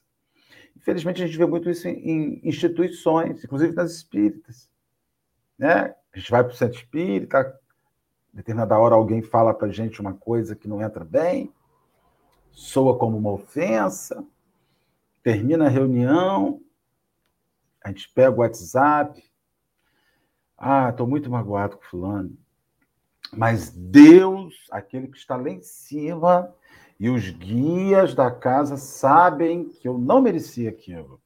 [0.75, 4.69] Infelizmente, a gente vê muito isso em instituições, inclusive nas espíritas.
[5.57, 5.93] Né?
[6.13, 7.59] A gente vai para o centro espírita,
[8.33, 11.53] determinada hora alguém fala para gente uma coisa que não entra bem,
[12.51, 14.23] soa como uma ofensa,
[15.23, 16.61] termina a reunião,
[17.83, 19.23] a gente pega o WhatsApp,
[20.57, 22.37] ah, estou muito magoado com fulano,
[23.31, 26.53] mas Deus, aquele que está lá em cima,
[26.99, 31.21] e os guias da casa sabem que eu não merecia aquilo.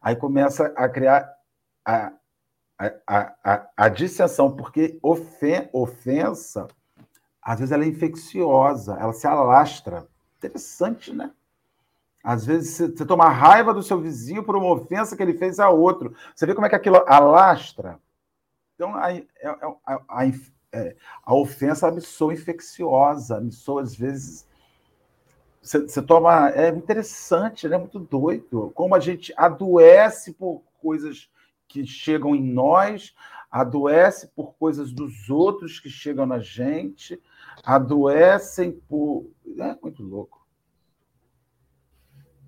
[0.00, 1.32] Aí começa a criar
[1.84, 2.12] a,
[3.06, 6.68] a, a, a dissensão, porque ofen ofensa,
[7.42, 10.06] às vezes, ela é infecciosa, ela se alastra.
[10.38, 11.32] Interessante, né?
[12.22, 15.68] Às vezes você toma raiva do seu vizinho por uma ofensa que ele fez a
[15.70, 16.14] outro.
[16.34, 17.98] Você vê como é que aquilo alastra?
[18.76, 19.08] Então, a,
[19.84, 20.26] a, a,
[20.72, 22.00] é, a ofensa me
[22.32, 24.46] infecciosa, me às vezes.
[25.60, 26.50] Você, você toma.
[26.50, 27.76] É interessante, né?
[27.76, 28.70] Muito doido.
[28.72, 31.28] Como a gente adoece por coisas
[31.72, 33.14] que chegam em nós,
[33.50, 37.18] adoece por coisas dos outros que chegam na gente,
[37.64, 39.26] adoecem por.
[39.58, 40.46] É muito louco.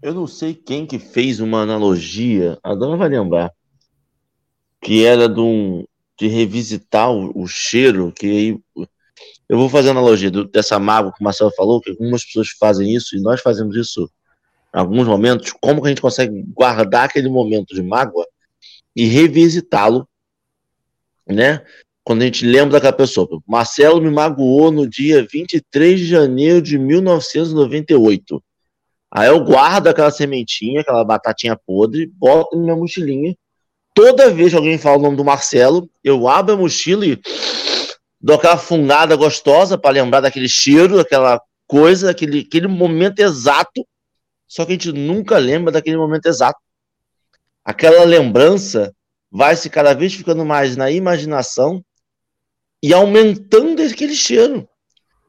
[0.03, 3.51] Eu não sei quem que fez uma analogia, a dona vai lembrar,
[4.79, 5.87] que era de, um,
[6.19, 8.87] de revisitar o, o cheiro, que aí.
[9.49, 12.95] Eu vou fazer analogia do, dessa mágoa que o Marcelo falou, que algumas pessoas fazem
[12.95, 14.11] isso, e nós fazemos isso
[14.75, 15.53] em alguns momentos.
[15.61, 18.27] Como que a gente consegue guardar aquele momento de mágoa
[18.95, 20.09] e revisitá-lo,
[21.27, 21.63] né?
[22.03, 23.27] Quando a gente lembra daquela pessoa.
[23.47, 28.43] Marcelo me magoou no dia 23 de janeiro de 1998.
[29.11, 33.35] Aí eu guardo aquela sementinha, aquela batatinha podre, boto na minha mochilinha
[33.95, 37.19] toda vez que alguém fala o nome do Marcelo, eu abro a mochila e
[38.21, 43.87] dou aquela fungada gostosa para lembrar daquele cheiro, daquela coisa, daquele aquele momento exato.
[44.47, 46.59] Só que a gente nunca lembra daquele momento exato.
[47.65, 48.95] Aquela lembrança
[49.31, 51.83] vai se cada vez ficando mais na imaginação
[52.83, 54.69] e aumentando aquele cheiro.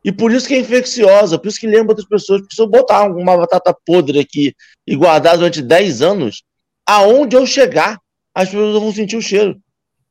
[0.03, 2.41] E por isso que é infecciosa, por isso que lembra das pessoas.
[2.41, 4.53] Porque se eu botar uma batata podre aqui
[4.85, 6.43] e guardar durante 10 anos,
[6.85, 7.99] aonde eu chegar,
[8.33, 9.59] as pessoas vão sentir o cheiro.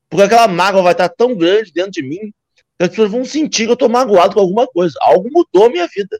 [0.08, 2.32] Porque aquela mágoa vai estar tão grande dentro de mim
[2.76, 4.94] que as pessoas vão sentir que eu estou magoado com alguma coisa.
[5.00, 6.18] Algo mudou a minha vida.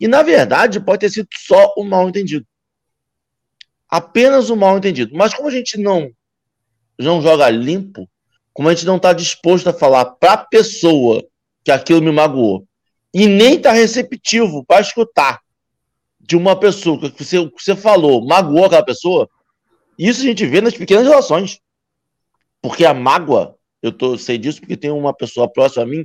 [0.00, 2.44] E na verdade pode ter sido só um mal entendido.
[3.88, 5.14] Apenas um mal entendido.
[5.14, 6.10] Mas como a gente não,
[6.98, 8.08] não joga limpo,
[8.52, 11.24] como a gente não está disposto a falar para a pessoa
[11.64, 12.66] que aquilo me magoou,
[13.12, 15.40] e nem está receptivo para escutar
[16.20, 19.28] de uma pessoa que você, que você falou, magoou aquela pessoa,
[19.98, 21.60] isso a gente vê nas pequenas relações.
[22.60, 26.04] Porque a mágoa, eu tô, sei disso porque tem uma pessoa próxima a mim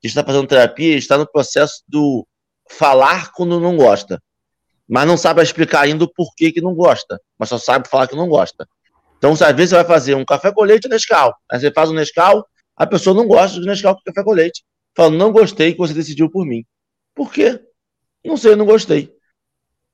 [0.00, 2.26] que está fazendo terapia e está no processo do
[2.70, 4.22] falar quando não gosta.
[4.88, 7.20] Mas não sabe explicar ainda o porquê que não gosta.
[7.38, 8.68] Mas só sabe falar que não gosta.
[9.16, 11.34] Então, às vezes você vai fazer um café com leite Nescau.
[11.50, 14.62] Aí você faz um Nescau, a pessoa não gosta de Nescau com café com leite.
[14.94, 16.64] Fala, não gostei que você decidiu por mim.
[17.14, 17.60] Por quê?
[18.24, 19.12] Não sei, não gostei.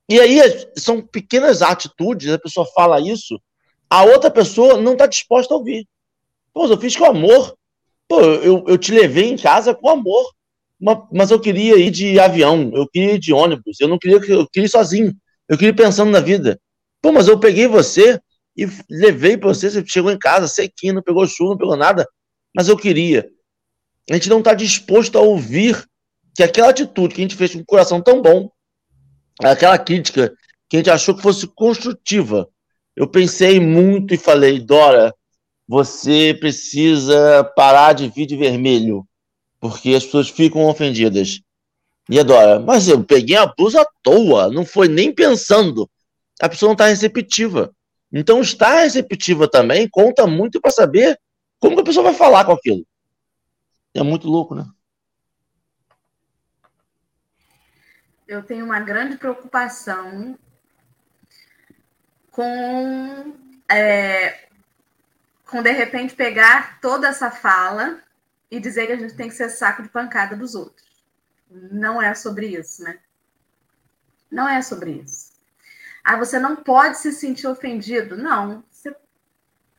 [0.09, 0.39] E aí
[0.77, 3.41] são pequenas atitudes, a pessoa fala isso,
[3.89, 5.87] a outra pessoa não está disposta a ouvir.
[6.53, 7.55] Pô, eu fiz com amor.
[8.07, 10.29] Pô, eu, eu te levei em casa com amor.
[11.11, 14.47] Mas eu queria ir de avião, eu queria ir de ônibus, eu não queria, eu
[14.47, 15.13] queria ir sozinho,
[15.47, 16.59] eu queria ir pensando na vida.
[17.01, 18.19] Pô, mas eu peguei você
[18.57, 22.07] e levei para você, você chegou em casa sequinho, não pegou chuva, não pegou nada,
[22.55, 23.29] mas eu queria
[24.09, 25.85] a gente não está disposto a ouvir
[26.35, 28.49] que aquela atitude que a gente fez com um coração tão bom,
[29.41, 30.33] aquela crítica
[30.69, 32.47] que a gente achou que fosse construtiva.
[32.95, 35.13] Eu pensei muito e falei, Dora,
[35.67, 39.05] você precisa parar de vir de vermelho,
[39.61, 41.39] porque as pessoas ficam ofendidas.
[42.09, 45.89] E a Dora, mas eu peguei a blusa à toa, não foi nem pensando.
[46.41, 47.73] A pessoa não está receptiva.
[48.11, 51.17] Então, estar receptiva também conta muito para saber
[51.59, 52.85] como que a pessoa vai falar com aquilo.
[53.93, 54.65] É muito louco, né?
[58.27, 60.37] Eu tenho uma grande preocupação
[62.31, 63.35] com,
[63.69, 64.47] é,
[65.45, 68.01] com de repente pegar toda essa fala
[68.51, 70.85] e dizer que a gente tem que ser saco de pancada dos outros.
[71.49, 72.99] Não é sobre isso, né?
[74.29, 75.31] Não é sobre isso.
[76.03, 78.17] Ah, você não pode se sentir ofendido?
[78.17, 78.63] Não,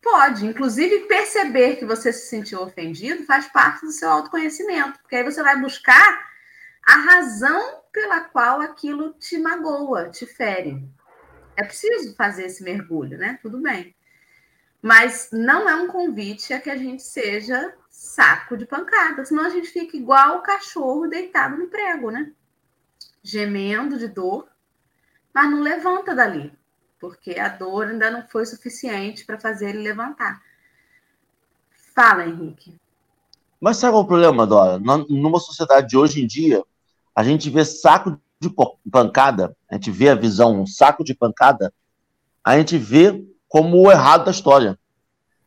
[0.02, 5.22] Pode, inclusive perceber que você se sentiu ofendido faz parte do seu autoconhecimento, porque aí
[5.22, 6.28] você vai buscar
[6.84, 10.84] a razão pela qual aquilo te magoa, te fere.
[11.56, 13.38] É preciso fazer esse mergulho, né?
[13.40, 13.94] Tudo bem.
[14.82, 17.72] Mas não é um convite a que a gente seja
[18.04, 22.32] saco de pancada, senão a gente fica igual o cachorro deitado no prego, né?
[23.22, 24.48] Gemendo de dor,
[25.32, 26.52] mas não levanta dali
[27.02, 30.40] porque a dor ainda não foi suficiente para fazer ele levantar.
[31.92, 32.78] Fala, Henrique.
[33.60, 34.78] Mas sabe qual é o problema, Dora?
[34.78, 36.62] Numa sociedade de hoje em dia,
[37.12, 38.48] a gente vê saco de
[38.88, 41.74] pancada, a gente vê a visão, um saco de pancada,
[42.44, 44.78] a gente vê como o errado da história.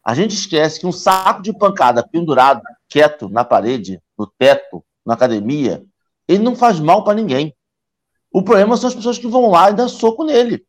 [0.05, 5.15] A gente esquece que um saco de pancada pendurado, quieto, na parede, no teto, na
[5.15, 5.83] academia,
[6.27, 7.55] ele não faz mal para ninguém.
[8.31, 10.63] O problema são as pessoas que vão lá e dão soco nele.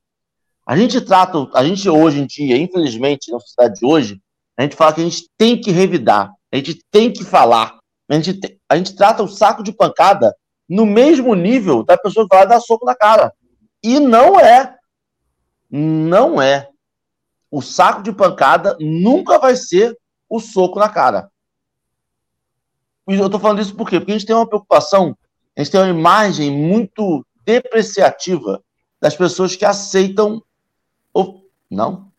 [0.64, 4.20] A gente trata, a gente hoje em dia, infelizmente, na sociedade de hoje,
[4.57, 8.14] a gente fala que a gente tem que revidar, a gente tem que falar, a
[8.14, 10.35] gente, tem, a gente trata o saco de pancada
[10.68, 13.33] no mesmo nível da pessoa que vai dar soco na cara.
[13.83, 14.75] E não é.
[15.70, 16.68] Não é.
[17.50, 19.96] O saco de pancada nunca vai ser
[20.29, 21.31] o soco na cara.
[23.08, 24.00] E eu tô falando isso por quê?
[24.00, 25.16] Porque a gente tem uma preocupação,
[25.56, 28.60] a gente tem uma imagem muito depreciativa
[29.00, 30.42] das pessoas que aceitam
[31.18, 31.40] Oh,
[31.71, 32.12] não?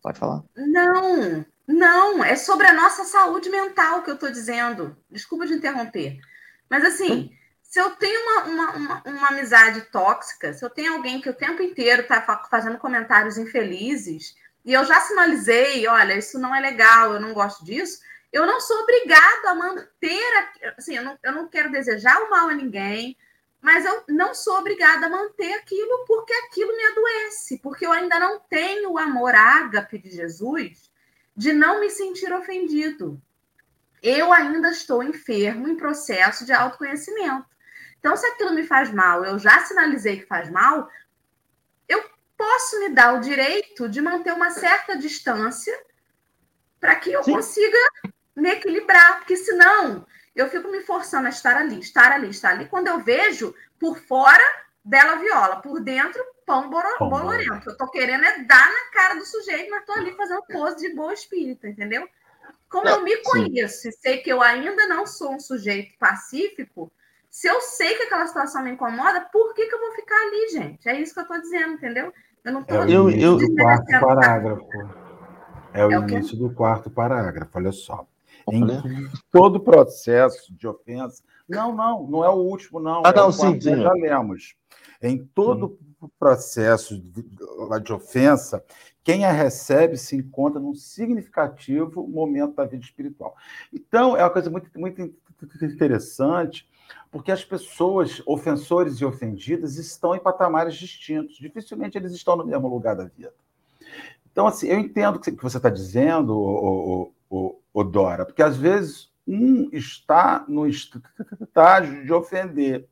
[0.00, 0.42] Pode falar.
[0.56, 2.24] Não, não.
[2.24, 4.96] É sobre a nossa saúde mental que eu estou dizendo.
[5.10, 6.18] Desculpa de interromper.
[6.70, 7.30] Mas assim,
[7.60, 11.34] se eu tenho uma, uma, uma, uma, amizade tóxica, se eu tenho alguém que o
[11.34, 14.34] tempo inteiro está fazendo comentários infelizes,
[14.64, 18.00] e eu já sinalizei, olha, isso não é legal, eu não gosto disso,
[18.32, 22.48] eu não sou obrigado a manter, assim, eu não, eu não quero desejar o mal
[22.48, 23.16] a ninguém,
[23.60, 28.18] mas eu não sou obrigada a manter aquilo porque aquilo me adoece, porque eu ainda
[28.18, 30.90] não tenho o amor ágape de Jesus
[31.36, 33.20] de não me sentir ofendido.
[34.02, 37.46] Eu ainda estou enfermo em processo de autoconhecimento.
[37.98, 40.88] Então, se aquilo me faz mal, eu já sinalizei que faz mal,
[42.40, 45.78] posso me dar o direito de manter uma certa distância
[46.80, 47.34] para que eu Sim.
[47.34, 47.76] consiga
[48.34, 52.66] me equilibrar, porque senão eu fico me forçando a estar ali, estar ali, estar ali.
[52.66, 54.42] Quando eu vejo, por fora,
[54.82, 57.68] bela viola, por dentro, pão bolorento.
[57.68, 60.94] Eu tô querendo é dar na cara do sujeito, mas tô ali fazendo pose de
[60.94, 62.08] boa espírita, entendeu?
[62.70, 66.90] Como eu me conheço e sei que eu ainda não sou um sujeito pacífico,
[67.28, 70.48] se eu sei que aquela situação me incomoda, por que, que eu vou ficar ali,
[70.48, 70.88] gente?
[70.88, 72.12] É isso que eu tô dizendo, entendeu?
[72.44, 74.66] Eu não tô é o início do quarto parágrafo.
[75.72, 78.06] É o, é o início do quarto parágrafo, olha só.
[78.50, 78.66] Em
[79.30, 81.22] todo processo de ofensa.
[81.48, 83.02] Não, não, não é o último, não.
[83.04, 83.76] Ah, é não, sim, sim.
[83.76, 84.54] Já lemos.
[85.02, 85.78] Em todo
[86.18, 87.22] processo de,
[87.82, 88.64] de ofensa,
[89.02, 93.34] quem a recebe se encontra num significativo momento da vida espiritual.
[93.72, 95.12] Então, é uma coisa muito, muito
[95.62, 96.68] interessante,
[97.10, 101.36] porque as pessoas, ofensores e ofendidas, estão em patamares distintos.
[101.36, 103.34] Dificilmente eles estão no mesmo lugar da vida.
[104.30, 106.36] Então, assim, eu entendo o que você está dizendo,
[107.28, 112.88] o, Dora, porque às vezes um está no estágio de ofender,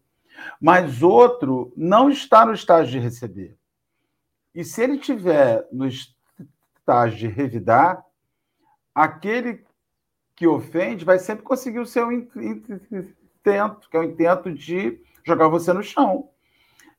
[0.60, 3.56] mas outro não está no estágio de receber.
[4.54, 8.04] E se ele tiver no estágio de revidar,
[8.94, 9.64] aquele
[10.34, 12.10] que ofende vai sempre conseguir o seu
[13.40, 16.30] intento, que é o intento de jogar você no chão.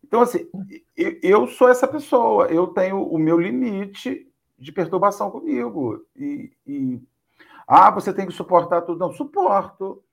[0.04, 0.48] Então, assim,
[0.96, 4.28] eu sou essa pessoa, eu tenho o meu limite
[4.58, 6.04] de perturbação comigo.
[6.16, 7.02] E, e,
[7.68, 9.00] ah, você tem que suportar tudo.
[9.00, 10.04] Não, suporto.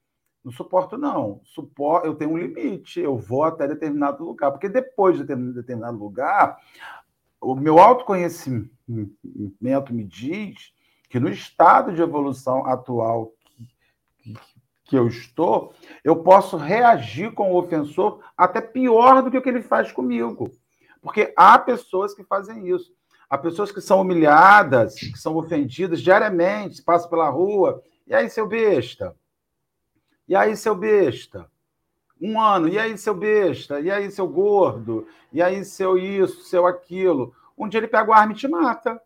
[0.44, 1.40] Não suporto, não.
[1.44, 4.52] Suporto, eu tenho um limite, eu vou até determinado lugar.
[4.52, 6.58] Porque depois de determinado lugar,
[7.40, 8.70] o meu autoconhecimento
[9.94, 10.72] me diz
[11.08, 13.32] que no estado de evolução atual
[14.18, 14.34] que,
[14.86, 15.74] que, eu estou,
[16.04, 20.50] eu posso reagir com o ofensor até pior do que o que ele faz comigo.
[21.02, 22.94] Porque há pessoas que fazem isso.
[23.28, 27.82] Há pessoas que são humilhadas, que são ofendidas diariamente, passam pela rua.
[28.06, 29.16] E aí, seu besta?
[30.28, 31.50] E aí, seu besta?
[32.20, 32.68] Um ano.
[32.68, 33.80] E aí, seu besta?
[33.80, 35.06] E aí, seu gordo?
[35.32, 37.34] E aí, seu isso, seu aquilo?
[37.58, 39.00] Um dia ele pega o arma e te mata.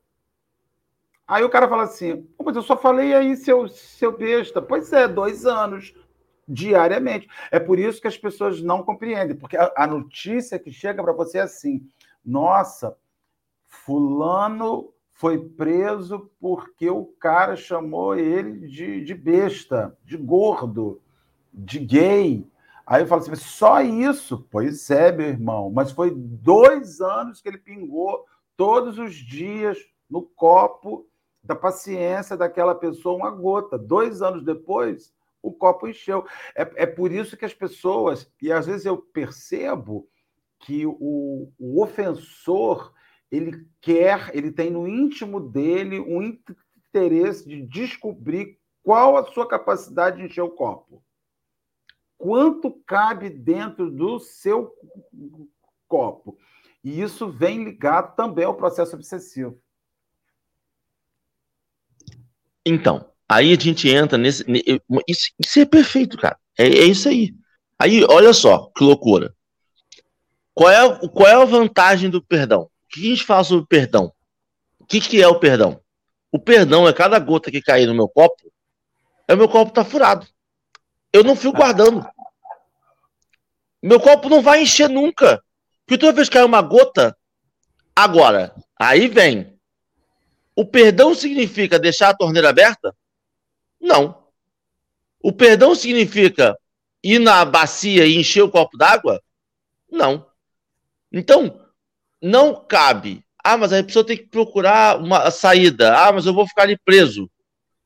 [1.31, 4.61] Aí o cara fala assim: mas eu só falei aí, seu, seu besta.
[4.61, 5.95] Pois é, dois anos
[6.49, 7.29] diariamente.
[7.53, 11.13] É por isso que as pessoas não compreendem, porque a, a notícia que chega para
[11.13, 11.87] você é assim:
[12.25, 12.97] nossa,
[13.69, 21.01] Fulano foi preso porque o cara chamou ele de, de besta, de gordo,
[21.55, 22.45] de gay.
[22.85, 24.49] Aí eu falo assim, só isso?
[24.51, 28.25] Pois é, meu irmão, mas foi dois anos que ele pingou
[28.57, 29.79] todos os dias
[30.11, 31.07] no copo
[31.43, 33.79] da paciência daquela pessoa uma gota.
[33.79, 35.13] Dois anos depois,
[35.43, 36.27] o copo encheu.
[36.55, 40.09] É, é por isso que as pessoas, e às vezes eu percebo
[40.59, 42.93] que o, o ofensor
[43.31, 50.17] ele quer, ele tem no íntimo dele um interesse de descobrir qual a sua capacidade
[50.17, 51.03] de encher o copo.
[52.19, 54.75] Quanto cabe dentro do seu
[55.87, 56.37] copo?
[56.83, 59.59] E isso vem ligado também ao processo obsessivo.
[62.65, 64.45] Então, aí a gente entra nesse.
[65.09, 66.39] Isso, isso é perfeito, cara.
[66.59, 67.35] É, é, isso aí.
[67.79, 69.35] Aí, olha só, que loucura.
[70.55, 72.71] Qual é, qual é a vantagem do perdão?
[72.91, 74.13] que a gente fala sobre perdão?
[74.79, 75.81] O que, que é o perdão?
[76.33, 78.53] O perdão é cada gota que cair no meu copo,
[79.27, 80.27] é o meu copo tá furado.
[81.13, 82.05] Eu não fico guardando.
[83.83, 85.43] Meu copo não vai encher nunca.
[85.87, 87.17] Porque toda vez que cai uma gota,
[87.95, 89.59] agora, aí vem.
[90.55, 92.95] O perdão significa deixar a torneira aberta?
[93.81, 94.27] Não.
[95.23, 96.57] O perdão significa
[97.03, 99.23] ir na bacia e encher o copo d'água?
[99.91, 100.27] Não.
[101.13, 101.61] Então,
[102.21, 103.25] não cabe.
[103.43, 105.97] Ah, mas a pessoa tem que procurar uma saída.
[105.97, 107.31] Ah, mas eu vou ficar ali preso.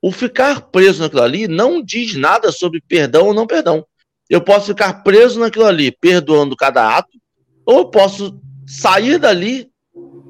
[0.02, 3.86] O ficar preso naquilo ali não diz nada sobre perdão ou não perdão.
[4.28, 7.18] Eu posso ficar preso naquilo ali, perdoando cada ato,
[7.64, 9.70] ou eu posso sair dali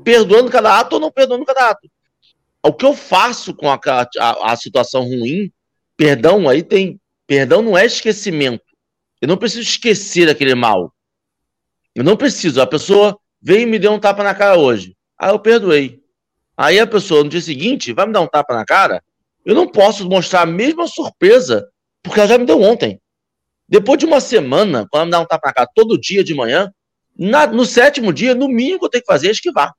[0.05, 1.89] perdoando cada ato ou não perdoando cada ato.
[2.65, 3.79] O que eu faço com a,
[4.19, 5.53] a, a situação ruim,
[5.99, 6.99] perdão aí tem.
[7.27, 8.65] Perdão não é esquecimento.
[9.21, 10.91] Eu não preciso esquecer aquele mal.
[11.95, 12.63] Eu não preciso.
[12.63, 14.97] A pessoa veio e me deu um tapa na cara hoje.
[15.19, 16.03] Aí eu perdoei.
[16.57, 19.03] Aí a pessoa no dia seguinte vai me dar um tapa na cara.
[19.45, 21.69] Eu não posso mostrar a mesma surpresa
[22.03, 22.99] porque ela já me deu ontem.
[23.69, 26.33] Depois de uma semana, quando ela me dá um tapa na cara todo dia de
[26.35, 26.73] manhã,
[27.19, 29.75] na, no sétimo dia, no mínimo que eu tenho que fazer é esquivar.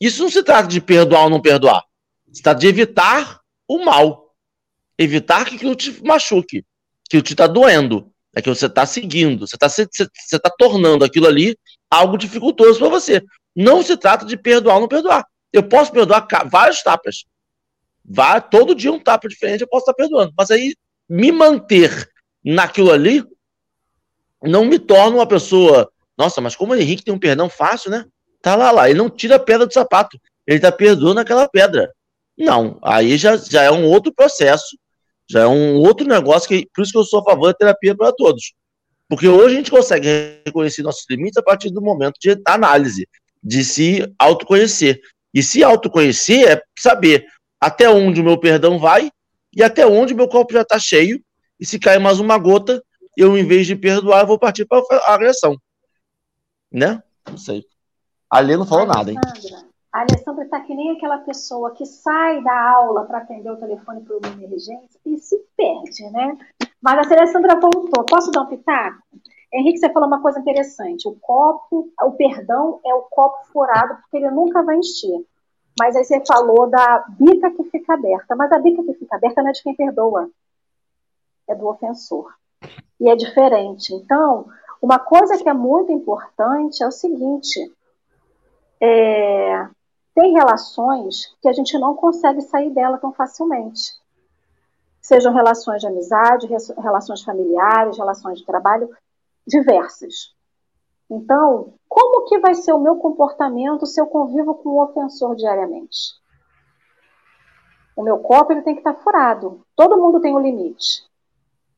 [0.00, 1.85] Isso não se trata de perdoar ou não perdoar.
[2.36, 4.34] Se trata de evitar o mal.
[4.98, 6.66] Evitar que aquilo te machuque,
[7.08, 8.12] que te está doendo.
[8.34, 11.56] É que você está seguindo, você está você, você tá tornando aquilo ali
[11.90, 13.24] algo dificultoso para você.
[13.54, 15.26] Não se trata de perdoar ou não perdoar.
[15.50, 17.24] Eu posso perdoar vários tapas.
[18.04, 20.34] vá todo dia um tapa diferente, eu posso estar perdoando.
[20.36, 20.76] Mas aí,
[21.08, 22.06] me manter
[22.44, 23.24] naquilo ali,
[24.42, 25.90] não me torna uma pessoa.
[26.18, 28.04] Nossa, mas como o Henrique tem um perdão fácil, né?
[28.42, 28.90] Tá lá, lá.
[28.90, 30.20] Ele não tira a pedra do sapato.
[30.46, 31.90] Ele tá perdoando aquela pedra.
[32.36, 32.78] Não.
[32.82, 34.76] Aí já, já é um outro processo.
[35.28, 36.48] Já é um outro negócio.
[36.48, 38.54] que Por isso que eu sou a favor da terapia para todos.
[39.08, 43.08] Porque hoje a gente consegue reconhecer nossos limites a partir do momento de análise,
[43.42, 45.00] de se autoconhecer.
[45.32, 47.26] E se autoconhecer é saber
[47.60, 49.10] até onde o meu perdão vai
[49.54, 51.20] e até onde o meu copo já está cheio.
[51.58, 52.82] E se cair mais uma gota,
[53.16, 55.56] eu, em vez de perdoar, vou partir para a agressão.
[56.70, 57.02] Né?
[57.28, 57.64] Não sei.
[58.28, 59.18] A Lê não falou nada, hein?
[59.96, 64.02] A Alessandra está que nem aquela pessoa que sai da aula para atender o telefone
[64.02, 66.36] para uma emergência e se perde, né?
[66.82, 68.04] Mas a Alessandra voltou.
[68.04, 68.98] Posso dar um pitaco?
[69.50, 71.08] Henrique, você falou uma coisa interessante.
[71.08, 75.24] O copo, o perdão é o copo furado, porque ele nunca vai encher.
[75.80, 78.36] Mas aí você falou da bica que fica aberta.
[78.36, 80.28] Mas a bica que fica aberta não é de quem perdoa,
[81.48, 82.34] é do ofensor.
[83.00, 83.94] E é diferente.
[83.94, 84.44] Então,
[84.82, 87.72] uma coisa que é muito importante é o seguinte:
[88.78, 89.68] é,
[90.16, 93.92] tem relações que a gente não consegue sair dela tão facilmente.
[94.98, 96.48] Sejam relações de amizade,
[96.78, 98.88] relações familiares, relações de trabalho,
[99.46, 100.34] diversas.
[101.10, 106.14] Então, como que vai ser o meu comportamento se eu convivo com um ofensor diariamente?
[107.94, 109.60] O meu copo ele tem que estar furado.
[109.76, 111.04] Todo mundo tem um limite,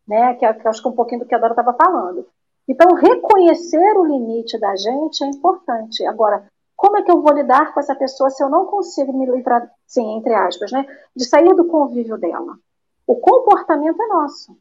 [0.07, 0.35] né?
[0.35, 2.25] Que, que acho que um pouquinho do que a Dora estava falando.
[2.69, 6.07] Então, reconhecer o limite da gente é importante.
[6.07, 6.49] Agora,
[6.79, 9.69] como é que eu vou lidar com essa pessoa se eu não consigo me livrar,
[9.85, 12.57] sim, entre aspas, né, de sair do convívio dela?
[13.05, 14.57] O comportamento é nosso.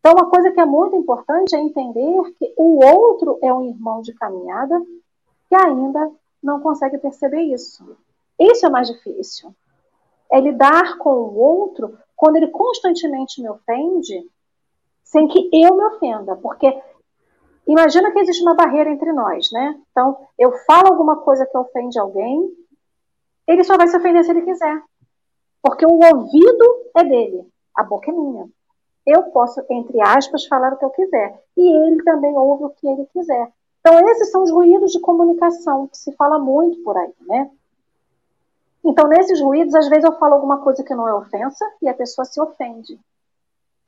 [0.00, 4.00] Então, uma coisa que é muito importante é entender que o outro é um irmão
[4.00, 4.80] de caminhada
[5.50, 6.10] que ainda
[6.42, 7.84] não consegue perceber isso.
[8.38, 9.54] Isso é mais difícil.
[10.32, 14.26] É lidar com o outro quando ele constantemente me ofende,
[15.04, 16.80] sem que eu me ofenda, porque
[17.68, 19.78] Imagina que existe uma barreira entre nós, né?
[19.90, 22.50] Então, eu falo alguma coisa que ofende alguém,
[23.46, 24.82] ele só vai se ofender se ele quiser.
[25.62, 28.48] Porque o ouvido é dele, a boca é minha.
[29.06, 31.42] Eu posso, entre aspas, falar o que eu quiser.
[31.56, 33.52] E ele também ouve o que ele quiser.
[33.80, 37.50] Então, esses são os ruídos de comunicação, que se fala muito por aí, né?
[38.84, 41.94] Então, nesses ruídos, às vezes eu falo alguma coisa que não é ofensa e a
[41.94, 42.98] pessoa se ofende.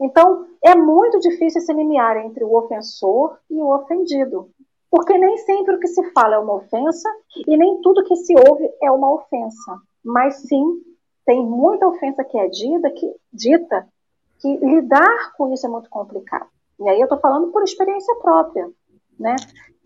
[0.01, 4.51] Então, é muito difícil se limiar entre o ofensor e o ofendido,
[4.91, 7.09] porque nem sempre o que se fala é uma ofensa
[7.47, 9.79] e nem tudo que se ouve é uma ofensa.
[10.05, 10.83] Mas sim,
[11.27, 13.87] tem muita ofensa que é dita que, dita,
[14.41, 16.49] que lidar com isso é muito complicado.
[16.81, 18.69] E aí eu estou falando por experiência própria,
[19.19, 19.37] né?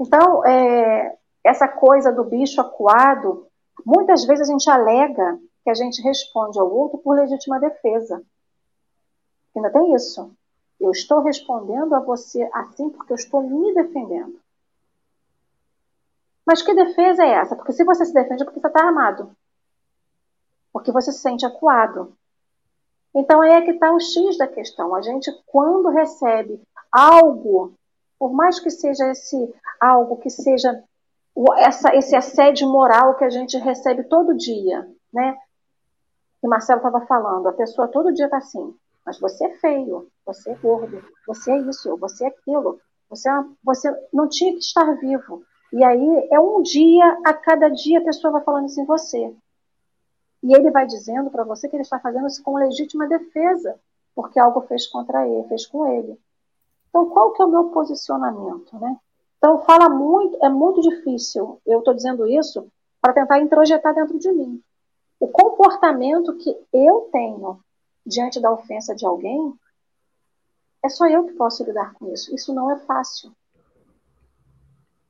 [0.00, 3.46] Então, é, essa coisa do bicho acuado,
[3.84, 8.22] muitas vezes a gente alega que a gente responde ao outro por legítima defesa.
[9.54, 10.30] Ainda tem isso.
[10.80, 14.38] Eu estou respondendo a você assim porque eu estou me defendendo.
[16.44, 17.56] Mas que defesa é essa?
[17.56, 19.34] Porque se você se defende é porque você está armado.
[20.72, 22.14] Porque você se sente acuado.
[23.14, 24.94] Então aí é que está o X da questão.
[24.94, 27.72] A gente, quando recebe algo,
[28.18, 30.82] por mais que seja esse algo que seja
[31.58, 35.36] essa, esse assédio moral que a gente recebe todo dia, né?
[36.40, 38.74] Que Marcelo estava falando, a pessoa todo dia está assim.
[39.04, 42.80] Mas você é feio, você é gordo, você é isso, você é aquilo.
[43.10, 45.42] Você, é você não tinha que estar vivo.
[45.72, 49.34] E aí é um dia, a cada dia a pessoa vai falando isso em você.
[50.42, 53.78] E ele vai dizendo para você que ele está fazendo isso com legítima defesa,
[54.14, 56.18] porque algo fez contra ele, fez com ele.
[56.88, 58.96] Então, qual que é o meu posicionamento, né?
[59.38, 61.60] Então, fala muito, é muito difícil.
[61.66, 62.66] Eu estou dizendo isso
[63.00, 64.62] para tentar introjetar dentro de mim.
[65.18, 67.58] O comportamento que eu tenho
[68.06, 69.54] diante da ofensa de alguém,
[70.84, 72.34] é só eu que posso lidar com isso.
[72.34, 73.32] Isso não é fácil.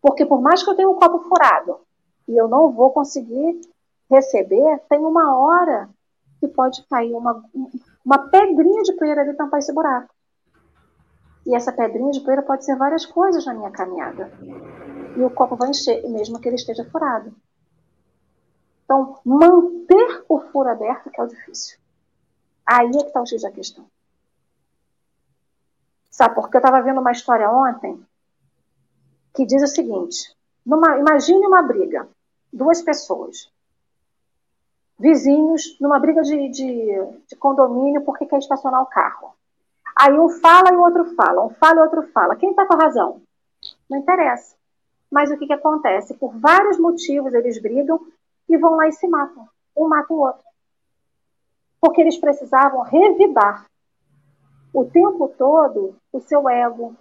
[0.00, 1.80] Porque por mais que eu tenha um copo furado
[2.28, 3.60] e eu não vou conseguir
[4.10, 5.88] receber, tem uma hora
[6.38, 7.42] que pode cair uma,
[8.04, 10.14] uma pedrinha de poeira ali tampar esse buraco.
[11.46, 14.30] E essa pedrinha de poeira pode ser várias coisas na minha caminhada.
[15.16, 17.34] E o copo vai encher, mesmo que ele esteja furado.
[18.84, 21.78] Então, manter o furo aberto que é o difícil.
[22.66, 23.86] Aí é que está o X da questão.
[26.10, 28.00] Sabe, porque eu estava vendo uma história ontem
[29.34, 30.34] que diz o seguinte:
[30.64, 32.08] numa, imagine uma briga,
[32.52, 33.50] duas pessoas,
[34.98, 36.86] vizinhos, numa briga de, de,
[37.28, 39.34] de condomínio porque quer estacionar o carro.
[39.96, 42.36] Aí um fala e o outro fala, um fala e o outro fala.
[42.36, 43.20] Quem está com a razão?
[43.88, 44.56] Não interessa.
[45.10, 46.14] Mas o que, que acontece?
[46.14, 48.00] Por vários motivos eles brigam
[48.48, 49.48] e vão lá e se matam.
[49.76, 50.44] Um mata o outro.
[51.84, 53.66] Porque eles precisavam revidar
[54.72, 56.96] o tempo todo o seu ego,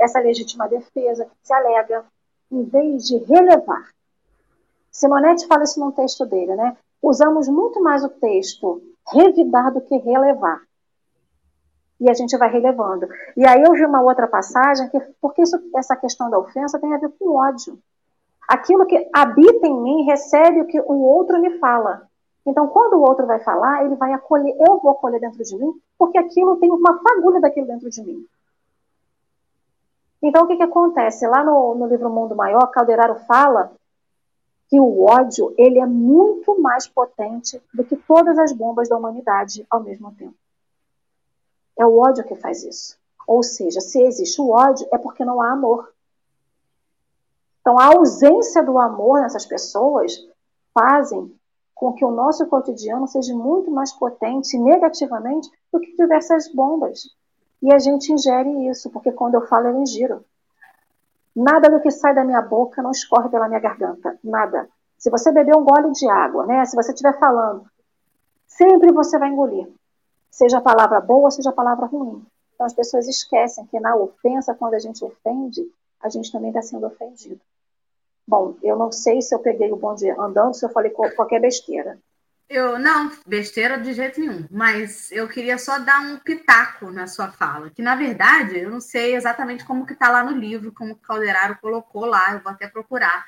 [0.00, 2.02] essa legítima defesa que se alega,
[2.50, 3.90] em vez de relevar.
[4.90, 6.78] Simonetti fala isso num texto dele, né?
[7.02, 8.80] Usamos muito mais o texto
[9.12, 10.62] revidar do que relevar.
[12.00, 13.06] E a gente vai relevando.
[13.36, 16.94] E aí eu vi uma outra passagem, que, porque isso, essa questão da ofensa tem
[16.94, 17.78] a ver com ódio.
[18.48, 22.08] Aquilo que habita em mim recebe o que o outro me fala.
[22.46, 25.80] Então, quando o outro vai falar, ele vai acolher, eu vou acolher dentro de mim,
[25.96, 28.26] porque aquilo tem uma fagulha daquilo dentro de mim.
[30.22, 31.26] Então, o que, que acontece?
[31.26, 33.72] Lá no, no livro Mundo Maior, Calderaro fala
[34.68, 39.66] que o ódio ele é muito mais potente do que todas as bombas da humanidade
[39.70, 40.34] ao mesmo tempo.
[41.78, 42.98] É o ódio que faz isso.
[43.26, 45.92] Ou seja, se existe o ódio, é porque não há amor.
[47.60, 50.26] Então, a ausência do amor nessas pessoas
[50.72, 51.34] fazem
[51.74, 57.10] com que o nosso cotidiano seja muito mais potente negativamente do que diversas bombas.
[57.60, 60.24] E a gente ingere isso, porque quando eu falo, eu ingiro.
[61.34, 64.16] Nada do que sai da minha boca não escorre pela minha garganta.
[64.22, 64.68] Nada.
[64.96, 66.64] Se você beber um gole de água, né?
[66.64, 67.64] Se você estiver falando,
[68.46, 69.68] sempre você vai engolir.
[70.30, 72.24] Seja a palavra boa, seja a palavra ruim.
[72.54, 75.68] Então as pessoas esquecem que na ofensa, quando a gente ofende,
[76.00, 77.40] a gente também está sendo ofendido.
[78.26, 81.98] Bom, eu não sei se eu peguei o bonde andando, se eu falei qualquer besteira.
[82.48, 87.28] Eu não, besteira de jeito nenhum, mas eu queria só dar um pitaco na sua
[87.28, 90.92] fala, que na verdade eu não sei exatamente como que está lá no livro, como
[90.92, 93.26] o Calderaro colocou lá, eu vou até procurar.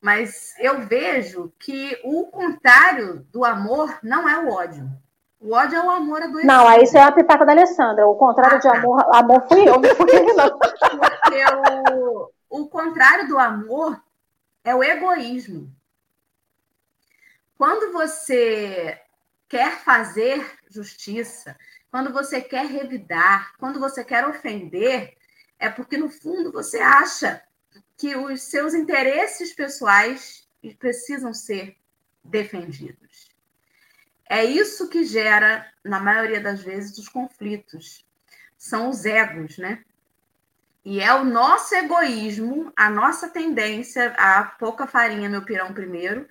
[0.00, 4.88] Mas eu vejo que o contrário do amor não é o ódio.
[5.38, 6.46] O ódio é o amor adoecido.
[6.46, 8.06] Não, aí isso é a pitaca da Alessandra.
[8.06, 8.78] O contrário ah, de tá.
[8.78, 10.58] amor, amor fui eu, não fui ele, não.
[10.58, 11.44] Porque
[11.92, 14.00] o, o contrário do amor
[14.64, 15.74] é o egoísmo.
[17.56, 19.00] Quando você
[19.48, 21.56] quer fazer justiça,
[21.90, 25.16] quando você quer revidar, quando você quer ofender,
[25.58, 27.42] é porque no fundo você acha
[27.96, 30.48] que os seus interesses pessoais
[30.78, 31.76] precisam ser
[32.24, 33.28] defendidos.
[34.28, 38.06] É isso que gera, na maioria das vezes, os conflitos.
[38.56, 39.84] São os egos, né?
[40.84, 46.26] E é o nosso egoísmo, a nossa tendência a pouca farinha, meu pirão primeiro,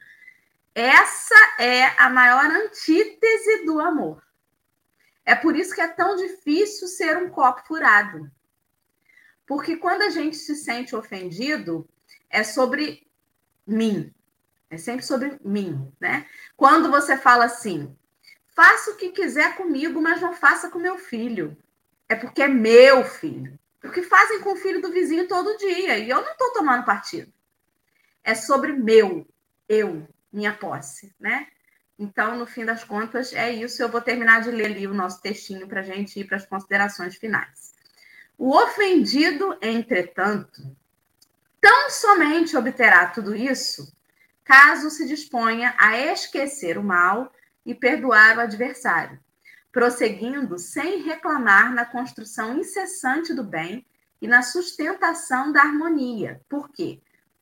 [0.73, 4.23] essa é a maior antítese do amor.
[5.23, 8.31] É por isso que é tão difícil ser um copo furado.
[9.45, 11.87] Porque quando a gente se sente ofendido,
[12.29, 13.07] é sobre
[13.65, 14.13] mim.
[14.69, 16.25] É sempre sobre mim, né?
[16.55, 17.95] Quando você fala assim,
[18.55, 21.57] faça o que quiser comigo, mas não faça com meu filho.
[22.07, 23.59] É porque é meu filho.
[23.83, 25.97] O que fazem com o filho do vizinho todo dia.
[25.97, 27.31] E eu não estou tomando partido.
[28.23, 29.27] É sobre meu,
[29.67, 31.47] eu, minha posse, né?
[31.97, 33.81] Então, no fim das contas, é isso.
[33.81, 36.45] Eu vou terminar de ler ali o nosso textinho para a gente ir para as
[36.45, 37.73] considerações finais.
[38.37, 40.75] O ofendido, entretanto,
[41.59, 43.91] tão somente obterá tudo isso
[44.49, 47.31] caso se disponha a esquecer o mal
[47.63, 49.19] e perdoar o adversário,
[49.71, 53.85] prosseguindo sem reclamar na construção incessante do bem
[54.21, 56.41] e na sustentação da harmonia.
[56.49, 56.99] Por quê?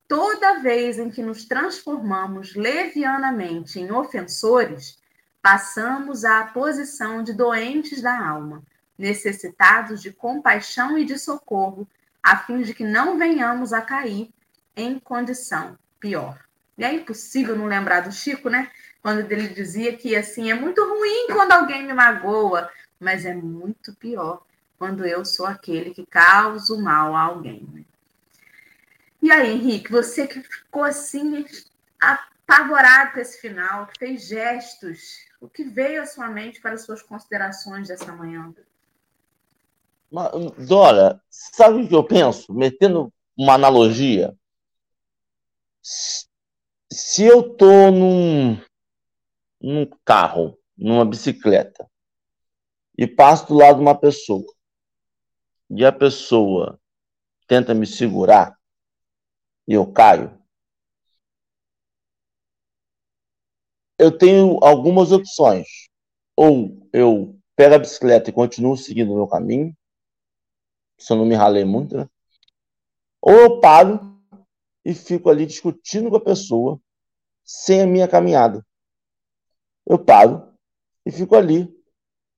[0.08, 4.98] Toda vez em que nos transformamos levianamente em ofensores,
[5.42, 8.64] passamos à posição de doentes da alma,
[8.98, 11.88] necessitados de compaixão e de socorro,
[12.22, 14.30] a fim de que não venhamos a cair
[14.76, 16.40] em condição pior.
[16.78, 18.70] E é impossível não lembrar do Chico, né?
[19.08, 23.96] Quando ele dizia que assim é muito ruim quando alguém me magoa, mas é muito
[23.96, 24.46] pior
[24.78, 27.66] quando eu sou aquele que causa o mal a alguém.
[27.72, 27.86] Né?
[29.22, 31.46] E aí, Henrique, você que ficou assim
[31.98, 36.82] apavorado com esse final, que fez gestos, o que veio à sua mente para as
[36.82, 38.54] suas considerações dessa manhã?
[40.58, 42.54] Dora, sabe o que eu penso?
[42.54, 44.36] Metendo uma analogia.
[45.82, 48.60] Se eu estou num,
[49.68, 51.90] num carro, numa bicicleta,
[52.98, 54.46] e passo do lado de uma pessoa,
[55.70, 56.80] e a pessoa
[57.48, 58.58] tenta me segurar,
[59.68, 60.38] e eu caio,
[64.00, 65.68] eu tenho algumas opções.
[66.36, 69.76] Ou eu pego a bicicleta e continuo seguindo o meu caminho,
[70.98, 72.08] se eu não me ralei muito, né?
[73.20, 74.00] Ou eu paro
[74.86, 76.80] e fico ali discutindo com a pessoa
[77.44, 78.67] sem a minha caminhada.
[79.90, 80.54] Eu paro
[81.06, 81.74] e fico ali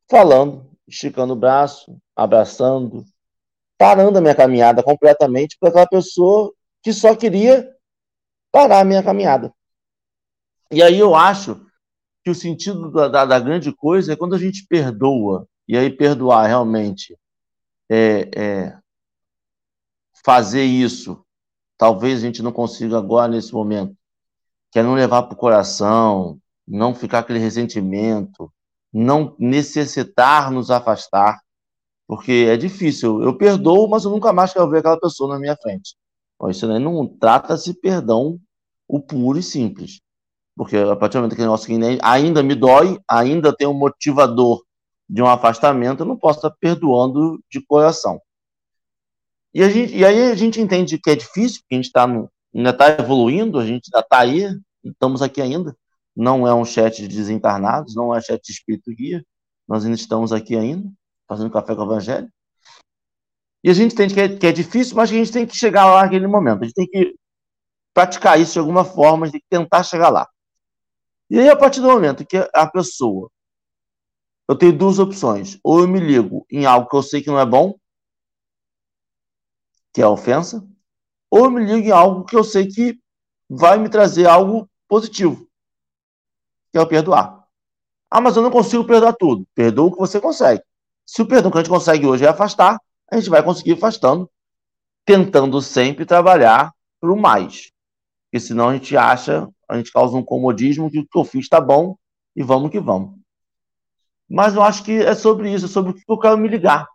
[0.10, 3.04] falando, esticando o braço, abraçando,
[3.78, 7.76] parando a minha caminhada completamente para aquela pessoa que só queria
[8.52, 9.54] parar a minha caminhada.
[10.72, 11.66] E aí eu acho
[12.24, 15.90] que o sentido da, da, da, grande coisa é quando a gente perdoa, e aí
[15.90, 17.18] perdoar realmente
[17.90, 18.80] é, é
[20.24, 21.24] fazer isso.
[21.78, 23.96] Talvez a gente não consiga agora nesse momento,
[24.72, 26.40] que é não levar para o coração,
[26.70, 28.52] não ficar aquele ressentimento,
[28.94, 31.42] não necessitar nos afastar,
[32.08, 33.24] porque é difícil.
[33.24, 35.96] Eu perdoo, mas eu nunca mais quero ver aquela pessoa na minha frente.
[36.50, 38.40] Isso não trata-se perdão
[38.88, 40.00] o puro e simples.
[40.56, 41.68] Porque a partir do momento que nosso
[42.02, 44.64] ainda me dói, ainda tem um motivador
[45.10, 48.22] de um afastamento, eu não posso estar perdoando de coração.
[49.54, 52.70] E, gente, e aí a gente entende que é difícil, porque a gente está ainda
[52.70, 54.48] está evoluindo, a gente ainda está aí,
[54.84, 55.76] estamos aqui ainda.
[56.16, 59.24] Não é um chat de desencarnados, não é chat de espírito guia,
[59.68, 60.92] nós ainda estamos aqui ainda,
[61.28, 62.30] fazendo café com o evangelho.
[63.64, 65.86] E a gente entende que é, que é difícil, mas a gente tem que chegar
[65.86, 66.64] lá naquele momento.
[66.64, 67.16] A gente tem que
[67.94, 70.28] praticar isso de alguma forma, a gente tem que tentar chegar lá.
[71.30, 73.30] E aí, a partir do momento que a pessoa.
[74.48, 75.60] Eu tenho duas opções.
[75.64, 77.76] Ou eu me ligo em algo que eu sei que não é bom,
[79.94, 80.68] que é ofensa,
[81.30, 83.00] ou eu me ligo em algo que eu sei que
[83.50, 85.49] vai me trazer algo positivo,
[86.72, 87.46] que é o perdoar.
[88.10, 89.46] Ah, mas eu não consigo perdoar tudo.
[89.54, 90.64] Perdoa o que você consegue.
[91.06, 92.80] Se o perdão que a gente consegue hoje é afastar,
[93.12, 94.30] a gente vai conseguir afastando,
[95.06, 97.72] tentando sempre trabalhar para o mais.
[98.26, 101.44] Porque senão a gente acha a gente causa um comodismo que o que eu fiz
[101.44, 101.96] está bom
[102.36, 103.20] e vamos que vamos.
[104.28, 106.88] Mas eu acho que é sobre isso, é sobre o que eu quero me ligar.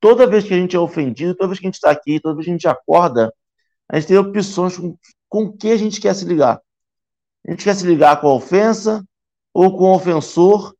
[0.00, 2.36] Toda vez que a gente é ofendido, toda vez que a gente está aqui, toda
[2.36, 3.32] vez que a gente acorda,
[3.88, 4.96] a gente tem opções com,
[5.28, 6.60] com o que a gente quer se ligar.
[7.46, 9.04] A gente quer se ligar com a ofensa
[9.54, 10.74] ou com o ofensor.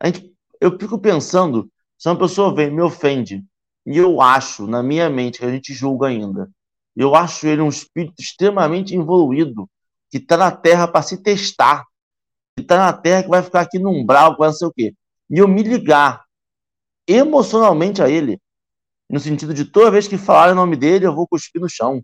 [0.00, 3.44] A gente, eu fico pensando, se uma pessoa vem me ofende,
[3.84, 6.50] e eu acho, na minha mente, que a gente julga ainda,
[6.96, 9.68] eu acho ele um espírito extremamente evoluído,
[10.10, 11.84] que está na Terra para se testar,
[12.56, 14.94] que está na Terra que vai ficar aqui no umbral, vai não sei o quê.
[15.30, 16.24] E eu me ligar
[17.06, 18.40] emocionalmente a ele,
[19.08, 22.02] no sentido de toda vez que falar o nome dele, eu vou cuspir no chão.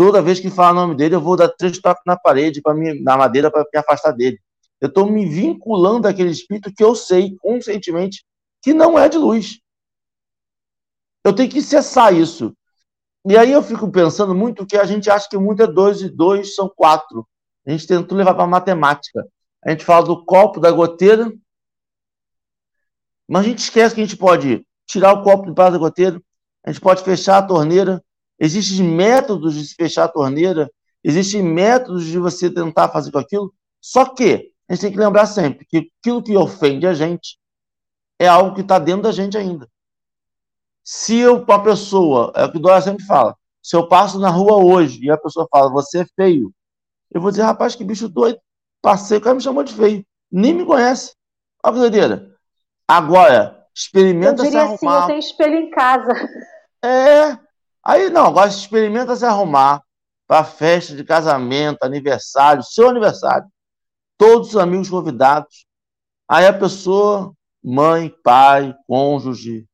[0.00, 2.72] Toda vez que falar o nome dele, eu vou dar três toques na parede, para
[3.02, 4.40] na madeira, para me afastar dele.
[4.80, 8.24] Eu estou me vinculando àquele espírito que eu sei conscientemente
[8.62, 9.60] que não é de luz.
[11.22, 12.56] Eu tenho que cessar isso.
[13.28, 16.08] E aí eu fico pensando muito que a gente acha que muito é dois e
[16.08, 17.28] dois são quatro.
[17.66, 19.28] A gente tentou levar para matemática.
[19.62, 21.30] A gente fala do copo, da goteira,
[23.28, 26.18] mas a gente esquece que a gente pode tirar o copo do prato da goteira,
[26.64, 28.02] a gente pode fechar a torneira.
[28.40, 30.70] Existem métodos de fechar a torneira,
[31.04, 33.52] existem métodos de você tentar fazer com aquilo.
[33.80, 37.38] Só que a gente tem que lembrar sempre que aquilo que ofende a gente
[38.18, 39.68] é algo que está dentro da gente ainda.
[40.82, 44.30] Se eu, a pessoa, é o que o Dória sempre fala, se eu passo na
[44.30, 46.52] rua hoje e a pessoa fala, você é feio,
[47.12, 48.40] eu vou dizer, rapaz, que bicho doido.
[48.80, 50.04] Passei, o cara me chamou de feio.
[50.30, 51.14] Nem me conhece.
[51.62, 52.34] Olha que doideira.
[52.88, 54.74] Agora, experimenta eu diria se arrumar.
[54.74, 56.12] Assim, eu tenho espelho em casa.
[56.82, 57.49] É.
[57.84, 59.82] Aí não, agora experimenta se arrumar
[60.26, 63.48] para festa de casamento, aniversário, seu aniversário.
[64.16, 65.66] Todos os amigos convidados.
[66.28, 69.66] Aí a pessoa, mãe, pai, cônjuge,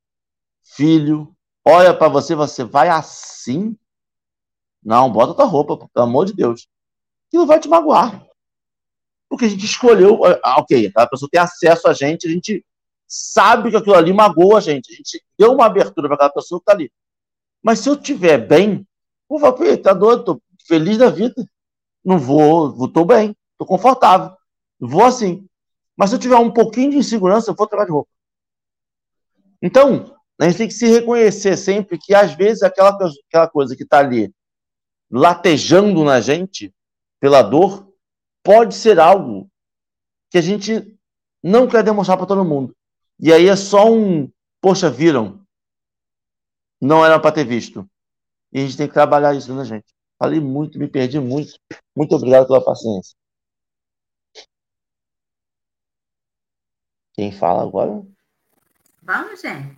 [0.62, 1.34] filho,
[1.64, 3.76] olha para você, você vai assim?
[4.82, 6.68] Não, bota tua roupa, pelo amor de Deus.
[7.28, 8.24] Aquilo vai te magoar.
[9.28, 12.64] Porque a gente escolheu, ah, ok, aquela pessoa tem acesso a gente, a gente
[13.06, 14.92] sabe que aquilo ali magoa a gente.
[14.92, 16.90] A gente deu uma abertura para aquela pessoa que está ali.
[17.62, 18.86] Mas se eu estiver bem,
[19.28, 21.34] vou falar, tá doido, tô feliz da vida.
[22.04, 24.36] Não vou, vou tô bem, tô confortável.
[24.78, 25.46] Vou assim.
[25.96, 28.10] Mas se eu tiver um pouquinho de insegurança, eu vou trocar de roupa.
[29.62, 32.96] Então, a gente tem que se reconhecer sempre que, às vezes, aquela,
[33.28, 34.32] aquela coisa que está ali
[35.10, 36.74] latejando na gente,
[37.18, 37.90] pela dor,
[38.42, 39.50] pode ser algo
[40.30, 40.96] que a gente
[41.42, 42.76] não quer demonstrar para todo mundo.
[43.18, 44.30] E aí é só um,
[44.60, 45.45] poxa, viram?
[46.80, 47.88] Não era para ter visto.
[48.52, 49.86] E a gente tem que trabalhar isso na gente.
[50.18, 51.58] Falei muito, me perdi muito.
[51.94, 53.14] Muito obrigado pela paciência.
[57.12, 58.02] Quem fala agora?
[59.02, 59.76] Vamos, gente.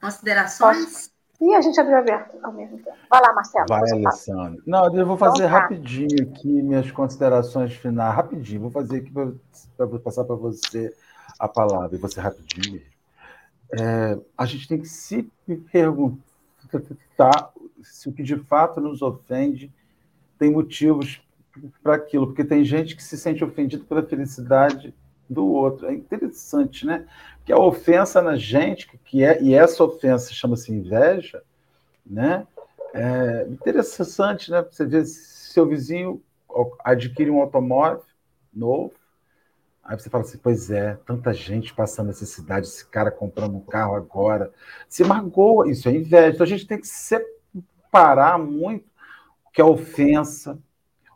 [0.00, 1.10] Considerações?
[1.40, 2.96] E a gente abriu aberto ao mesmo tempo.
[3.08, 3.66] Vai lá, Marcelo.
[3.68, 4.62] Vai, Alessandro.
[4.66, 5.58] Não, eu vou fazer então, tá.
[5.60, 8.14] rapidinho aqui minhas considerações finais.
[8.14, 9.12] Rapidinho, vou fazer aqui
[9.76, 10.94] para passar para você
[11.38, 12.97] a palavra, e você rapidinho mesmo.
[13.72, 15.30] É, a gente tem que se
[15.70, 17.52] perguntar
[17.82, 19.72] se o que de fato nos ofende
[20.38, 21.20] tem motivos
[21.82, 24.94] para aquilo, porque tem gente que se sente ofendido pela felicidade
[25.28, 25.86] do outro.
[25.86, 27.06] É interessante, né?
[27.44, 31.42] Que a ofensa na gente, que é, e essa ofensa chama-se inveja,
[32.06, 32.46] né?
[32.94, 34.62] É interessante, né?
[34.62, 36.22] Você vê seu vizinho
[36.84, 38.02] adquire um automóvel
[38.52, 38.92] novo,
[39.88, 43.94] Aí você fala assim, pois é, tanta gente passando necessidade, esse cara comprando um carro
[43.94, 44.52] agora.
[44.86, 46.28] Se magoa, isso é inveja.
[46.28, 48.84] Então a gente tem que separar muito
[49.46, 50.58] o que é ofensa,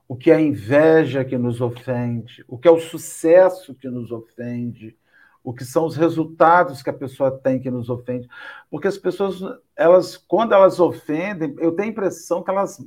[0.08, 4.96] o que é inveja que nos ofende, o que é o sucesso que nos ofende,
[5.44, 8.26] o que são os resultados que a pessoa tem que nos ofende.
[8.70, 9.38] Porque as pessoas,
[9.76, 12.82] elas, quando elas ofendem, eu tenho a impressão que elas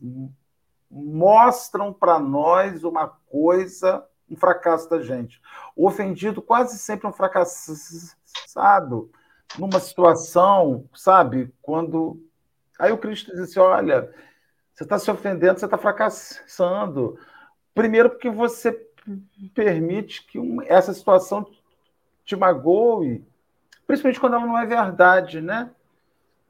[0.90, 5.42] mostram para nós uma coisa um fracasso da gente.
[5.76, 9.10] O ofendido quase sempre é um fracassado
[9.58, 11.54] numa situação, sabe?
[11.62, 12.22] Quando.
[12.80, 14.12] Aí o Cristo diz assim: olha,
[14.74, 17.20] você está se ofendendo, você está fracassando.
[17.74, 18.72] Primeiro, porque você
[19.54, 21.46] permite que essa situação
[22.24, 23.24] te magoe,
[23.86, 25.70] principalmente quando ela não é verdade, né?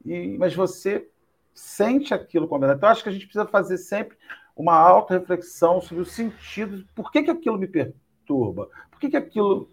[0.04, 1.08] E, mas você
[1.52, 2.78] sente aquilo como verdade.
[2.78, 4.16] Então, acho que a gente precisa fazer sempre
[4.56, 9.68] uma auto-reflexão sobre o sentido, por que, que aquilo me perturba, por que, que aquilo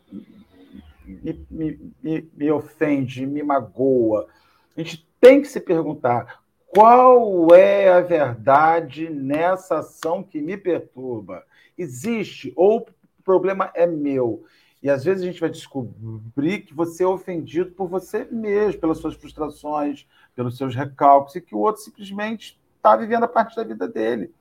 [1.05, 4.27] me, me, me, me ofende, me magoa.
[4.75, 11.43] A gente tem que se perguntar qual é a verdade nessa ação que me perturba.
[11.77, 14.43] Existe ou o problema é meu?
[14.81, 18.97] E às vezes a gente vai descobrir que você é ofendido por você mesmo, pelas
[18.97, 20.05] suas frustrações,
[20.35, 24.33] pelos seus recalques, e que o outro simplesmente está vivendo a parte da vida dele.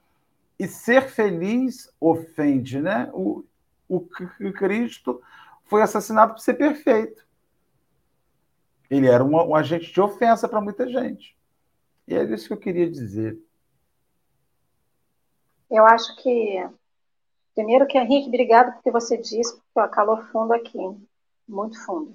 [0.62, 3.10] E ser feliz ofende, né?
[3.12, 3.44] O,
[3.88, 4.00] o
[4.52, 5.20] Cristo
[5.64, 7.26] foi assassinado por ser perfeito.
[8.88, 11.36] Ele era um, um agente de ofensa para muita gente.
[12.06, 13.36] E é isso que eu queria dizer.
[15.68, 16.64] Eu acho que,
[17.56, 20.78] primeiro que Henrique, obrigado por que você disse, porque calor fundo aqui,
[21.48, 22.14] muito fundo.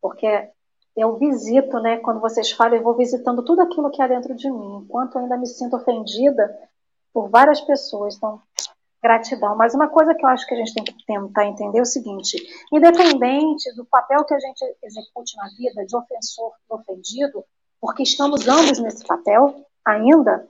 [0.00, 0.50] Porque
[0.96, 4.48] eu visito, né, quando vocês falam, eu vou visitando tudo aquilo que há dentro de
[4.48, 4.84] mim.
[4.84, 6.70] Enquanto eu ainda me sinto ofendida,
[7.12, 8.16] por várias pessoas.
[8.16, 8.40] Então,
[9.02, 9.56] gratidão.
[9.56, 11.86] Mas uma coisa que eu acho que a gente tem que tentar entender é o
[11.86, 12.36] seguinte:
[12.72, 17.44] independente do papel que a gente execute na vida, de ofensor e ofendido,
[17.80, 20.48] porque estamos ambos nesse papel ainda,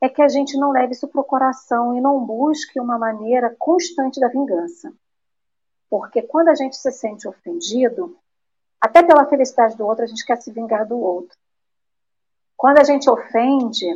[0.00, 3.54] é que a gente não leve isso para o coração e não busque uma maneira
[3.58, 4.92] constante da vingança.
[5.88, 8.18] Porque quando a gente se sente ofendido,
[8.80, 11.36] até pela felicidade do outro, a gente quer se vingar do outro.
[12.56, 13.86] Quando a gente ofende,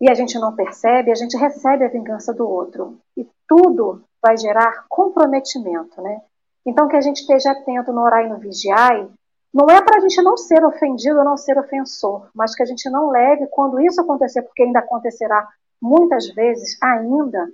[0.00, 2.98] e a gente não percebe, a gente recebe a vingança do outro.
[3.16, 6.20] E tudo vai gerar comprometimento, né?
[6.64, 9.08] Então, que a gente esteja atento no orar e no vigiai,
[9.52, 12.66] não é para a gente não ser ofendido ou não ser ofensor, mas que a
[12.66, 15.48] gente não leve, quando isso acontecer, porque ainda acontecerá
[15.80, 17.48] muitas vezes ainda,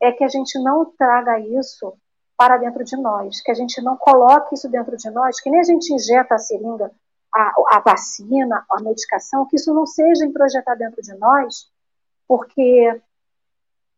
[0.00, 1.94] é que a gente não traga isso
[2.36, 5.60] para dentro de nós, que a gente não coloque isso dentro de nós, que nem
[5.60, 6.90] a gente injeta a seringa
[7.34, 11.70] a, a vacina, a medicação, que isso não seja introjetado dentro de nós,
[12.28, 13.00] porque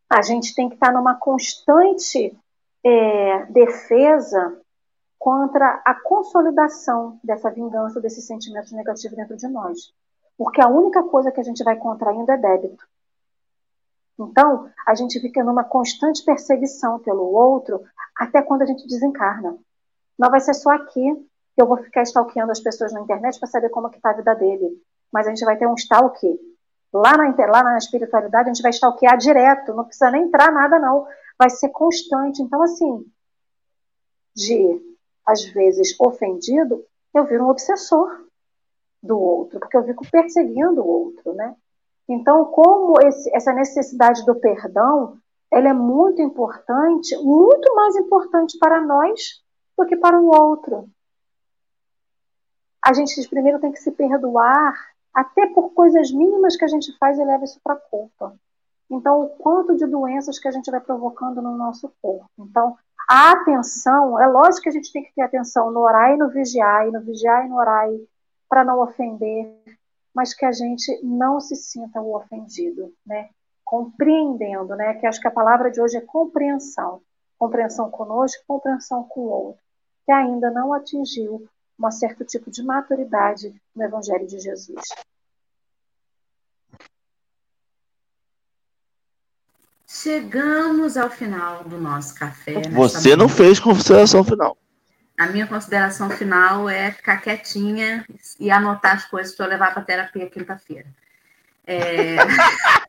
[0.09, 2.37] a gente tem que estar numa constante
[2.83, 4.59] é, defesa
[5.17, 9.91] contra a consolidação dessa vingança, desses sentimentos negativos dentro de nós.
[10.37, 12.85] Porque a única coisa que a gente vai contraindo é débito.
[14.19, 17.83] Então, a gente fica numa constante perseguição pelo outro
[18.17, 19.57] até quando a gente desencarna.
[20.17, 23.47] Não vai ser só aqui que eu vou ficar stalkeando as pessoas na internet para
[23.47, 24.77] saber como é que está a vida dele.
[25.11, 26.19] Mas a gente vai ter um stalk.
[26.93, 30.77] Lá na, lá na espiritualidade, a gente vai stalkear direto, não precisa nem entrar nada,
[30.77, 31.07] não.
[31.39, 32.41] Vai ser constante.
[32.41, 33.05] Então, assim,
[34.35, 34.81] de,
[35.25, 36.83] às vezes, ofendido,
[37.13, 38.25] eu viro um obsessor
[39.01, 41.55] do outro, porque eu fico perseguindo o outro, né?
[42.07, 45.17] Então, como esse, essa necessidade do perdão,
[45.51, 49.41] ela é muito importante, muito mais importante para nós
[49.77, 50.89] do que para o outro
[52.85, 54.75] a gente primeiro tem que se perdoar,
[55.11, 58.35] até por coisas mínimas que a gente faz e leva isso para culpa.
[58.87, 62.29] Então, o quanto de doenças que a gente vai provocando no nosso corpo.
[62.37, 62.77] Então,
[63.09, 66.29] a atenção, é lógico que a gente tem que ter atenção no orar e no
[66.29, 67.89] vigiar, e no vigiar e no orar,
[68.47, 69.51] para não ofender,
[70.13, 73.29] mas que a gente não se sinta o ofendido, né?
[73.63, 74.93] Compreendendo, né?
[74.93, 77.01] Que acho que a palavra de hoje é compreensão.
[77.39, 79.61] Compreensão conosco, compreensão com o outro,
[80.05, 81.47] que ainda não atingiu
[81.79, 84.81] um certo tipo de maturidade no Evangelho de Jesus.
[89.87, 92.61] Chegamos ao final do nosso café.
[92.69, 93.17] Você manhã.
[93.17, 94.57] não fez consideração final.
[95.17, 98.05] A minha consideração final é ficar quietinha
[98.37, 100.93] e anotar as coisas para eu levar para a terapia quinta-feira.
[101.65, 102.17] É...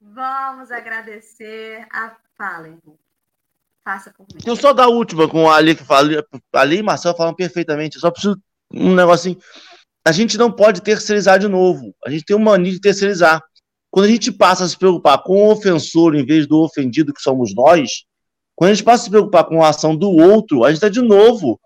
[0.00, 2.16] Vamos agradecer a.
[2.36, 2.68] Fala,
[3.88, 4.38] Faça por mim.
[4.44, 5.82] Eu só da última com a Ali que
[6.52, 7.96] Ali e Marcel falam perfeitamente.
[7.96, 8.38] Eu só preciso
[8.70, 9.38] um negocinho.
[10.06, 11.94] A gente não pode terceirizar de novo.
[12.04, 13.42] A gente tem uma mania de terceirizar.
[13.90, 17.22] quando a gente passa a se preocupar com o ofensor em vez do ofendido, que
[17.22, 18.04] somos nós,
[18.54, 20.90] quando a gente passa a se preocupar com a ação do outro, a gente está
[20.90, 21.58] de novo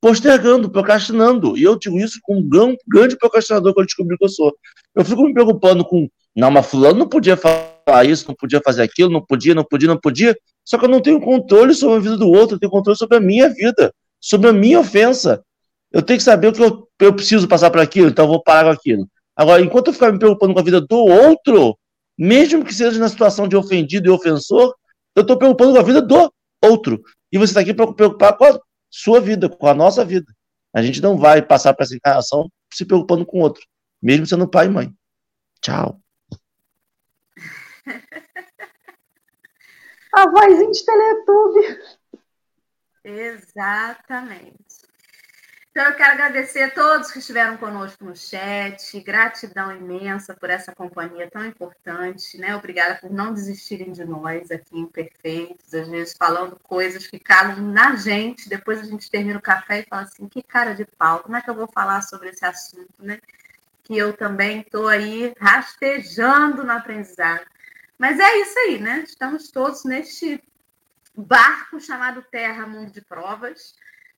[0.00, 1.58] postergando, procrastinando.
[1.58, 4.56] E eu digo isso com um grande procrastinador que eu descobri que eu sou.
[4.94, 8.82] Eu fico me preocupando com, não, mas fulano não podia falar isso, não podia fazer
[8.82, 10.36] aquilo, não podia, não podia, não podia.
[10.64, 13.16] Só que eu não tenho controle sobre a vida do outro, eu tenho controle sobre
[13.16, 15.42] a minha vida, sobre a minha ofensa.
[15.92, 18.42] Eu tenho que saber o que eu, eu preciso passar por aquilo, então eu vou
[18.42, 19.08] parar com aquilo.
[19.36, 21.78] Agora, enquanto eu ficar me preocupando com a vida do outro,
[22.18, 24.74] mesmo que seja na situação de ofendido e ofensor,
[25.14, 26.32] eu estou preocupando com a vida do
[26.62, 27.00] outro.
[27.30, 28.58] E você está aqui para preocupar com a
[28.90, 30.26] sua vida, com a nossa vida.
[30.74, 33.62] A gente não vai passar para essa encarnação se preocupando com o outro,
[34.02, 34.92] mesmo sendo pai e mãe.
[35.60, 36.05] Tchau.
[40.16, 41.78] A vozinha de Teletube.
[43.04, 44.56] Exatamente.
[45.70, 48.98] Então, eu quero agradecer a todos que estiveram conosco no chat.
[49.02, 52.56] Gratidão imensa por essa companhia tão importante, né?
[52.56, 57.94] Obrigada por não desistirem de nós aqui, imperfeitos, às vezes falando coisas que calam na
[57.96, 58.48] gente.
[58.48, 61.42] Depois a gente termina o café e fala assim: que cara de pau, como é
[61.42, 63.20] que eu vou falar sobre esse assunto, né?
[63.84, 67.44] Que eu também estou aí rastejando no aprendizado.
[67.98, 68.98] Mas é isso aí, né?
[69.00, 70.42] Estamos todos neste
[71.16, 73.74] barco chamado Terra Mundo de Provas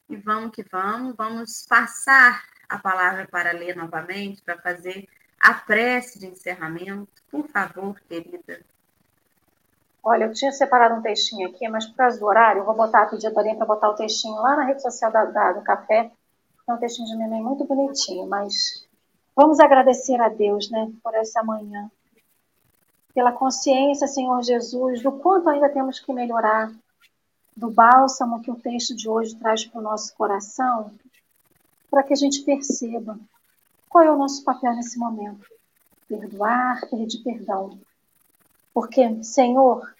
[0.08, 5.08] e vamos que vamos, vamos passar a palavra para ler novamente, para fazer
[5.40, 7.22] a prece de encerramento.
[7.30, 8.60] Por favor, querida.
[10.02, 13.06] Olha, eu tinha separado um textinho aqui, mas por causa do horário, eu vou botar,
[13.06, 16.10] pedir a Dorinha para botar o textinho lá na rede social da, da, do café.
[16.66, 18.86] É um textinho de mãe muito bonitinho, mas
[19.36, 21.90] vamos agradecer a Deus, né, por essa manhã.
[23.18, 26.72] Pela consciência, Senhor Jesus, do quanto ainda temos que melhorar,
[27.56, 30.92] do bálsamo que o texto de hoje traz para o nosso coração,
[31.90, 33.18] para que a gente perceba
[33.88, 35.44] qual é o nosso papel nesse momento.
[36.08, 37.76] Perdoar, pedir perdão.
[38.72, 39.92] Porque, Senhor,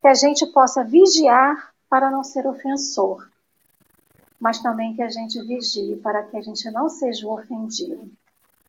[0.00, 3.28] que a gente possa vigiar para não ser ofensor,
[4.38, 8.08] mas também que a gente vigie para que a gente não seja ofendido.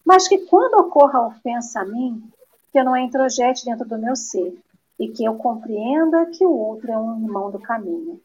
[0.03, 2.33] Mas que quando ocorra ofensa a mim,
[2.73, 4.59] que eu não introjete dentro do meu ser,
[4.99, 8.19] e que eu compreenda que o outro é um irmão do caminho,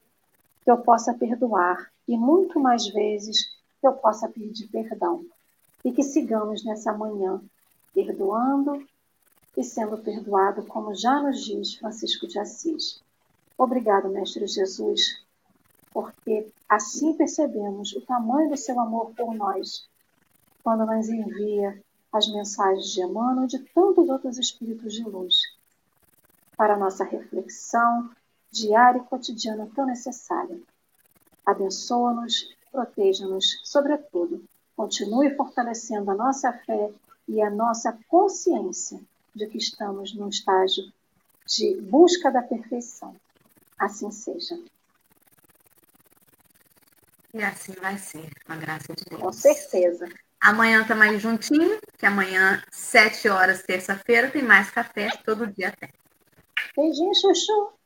[0.64, 3.36] que eu possa perdoar e muito mais vezes
[3.78, 5.22] que eu possa pedir perdão
[5.84, 7.42] e que sigamos nessa manhã
[7.92, 8.82] perdoando
[9.54, 13.02] e sendo perdoado, como já nos diz Francisco de Assis.
[13.56, 15.26] Obrigado, Mestre Jesus,
[15.92, 19.86] porque assim percebemos o tamanho do seu amor por nós,
[20.62, 21.82] quando nos envia
[22.12, 25.36] as mensagens de Emmanuel e de tantos outros espíritos de luz
[26.56, 28.10] para a nossa reflexão
[28.50, 30.58] diária e cotidiana tão necessária.
[31.44, 34.44] Abençoa-nos, proteja-nos, sobretudo,
[34.76, 36.90] continue fortalecendo a nossa fé
[37.28, 39.00] e a nossa consciência
[39.34, 40.92] de que estamos num estágio
[41.46, 43.14] de busca da perfeição.
[43.78, 44.58] Assim seja.
[47.32, 49.22] E assim vai ser, com a graça de Deus.
[49.22, 50.08] Com certeza.
[50.40, 55.90] Amanhã tá mais juntinho, que amanhã, sete horas, terça-feira, tem mais café todo dia até.
[56.76, 57.77] Beijinho, Chuchu.